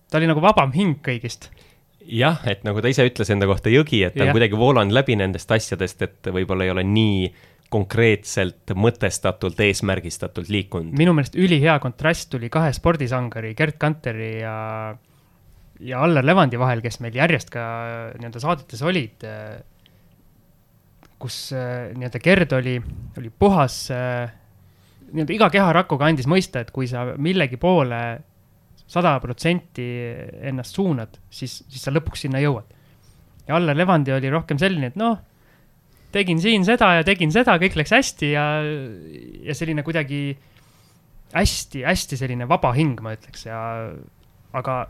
[0.08, 1.50] ta oli nagu vabam hing kõigist
[2.08, 5.18] jah, et nagu ta ise ütles enda kohta jõgi, et ta on kuidagi voolanud läbi
[5.20, 7.34] nendest asjadest, et võib-olla ei ole nii
[7.74, 10.94] konkreetselt mõtestatult, eesmärgistatult liikunud.
[10.98, 14.58] minu meelest ülihea kontrast tuli kahe spordisangari, Gerd Kanteri ja,
[15.82, 17.64] ja Allar Levandi vahel, kes meil järjest ka
[18.20, 19.26] nii-öelda saadetes olid.
[21.24, 22.76] kus nii-öelda Gerd oli,
[23.18, 23.88] oli puhas,
[25.10, 28.04] nii-öelda iga keharakuga andis mõista, et kui sa millegi poole
[28.94, 29.86] sada protsenti
[30.46, 32.70] ennast suunad, siis, siis sa lõpuks sinna jõuad.
[33.48, 35.18] ja Allar Levandi oli rohkem selline, et noh,
[36.14, 38.48] tegin siin seda ja tegin seda, kõik läks hästi ja,
[39.44, 40.26] ja selline kuidagi
[41.34, 43.60] hästi-hästi selline vaba hing, ma ütleks, ja
[44.54, 44.84] aga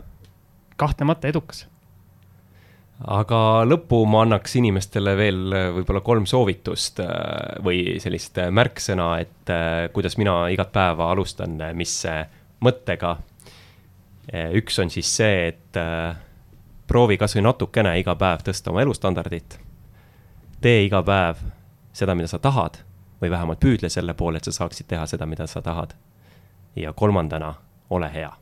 [0.76, 1.64] kahtlemata edukas
[3.10, 9.88] aga lõppu ma annaks inimestele veel võib-olla kolm soovitust äh, või sellist märksõna, et äh,
[9.94, 11.96] kuidas mina igat päeva alustan, mis
[12.64, 13.16] mõttega
[14.32, 16.16] üks on siis see, et äh,
[16.86, 19.58] proovi kasvõi natukene iga päev tõsta oma elustandardit.
[20.60, 21.42] tee iga päev
[21.92, 22.80] seda, mida sa tahad
[23.20, 25.94] või vähemalt püüdle selle poole, et sa saaksid teha seda, mida sa tahad.
[26.76, 27.54] ja kolmandana,
[27.90, 28.32] ole hea.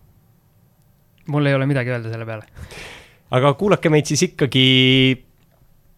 [1.27, 2.47] mul ei ole midagi öelda selle peale.
[3.37, 5.25] aga kuulake meid siis ikkagi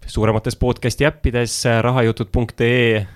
[0.06, 3.06] suuremates podcast'i äppides rahajutud.ee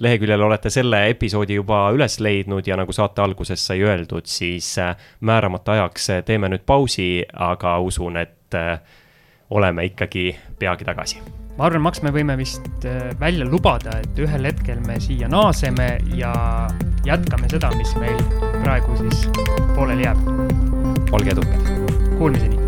[0.00, 4.96] leheküljel olete selle episoodi juba üles leidnud ja nagu saate alguses sai öeldud, siis äh,
[5.20, 8.78] määramata ajaks äh, teeme nüüd pausi, aga usun, et äh,
[9.50, 11.22] oleme ikkagi peagi tagasi.
[11.58, 12.86] ma arvan, Max, me võime vist
[13.20, 16.34] välja lubada, et ühel hetkel me siia naaseme ja
[17.06, 18.18] jätkame seda, mis meil
[18.64, 19.28] praegu siis
[19.76, 21.14] pooleli jääb.
[21.14, 21.72] olge edukad.
[22.18, 22.63] Kuulmiseni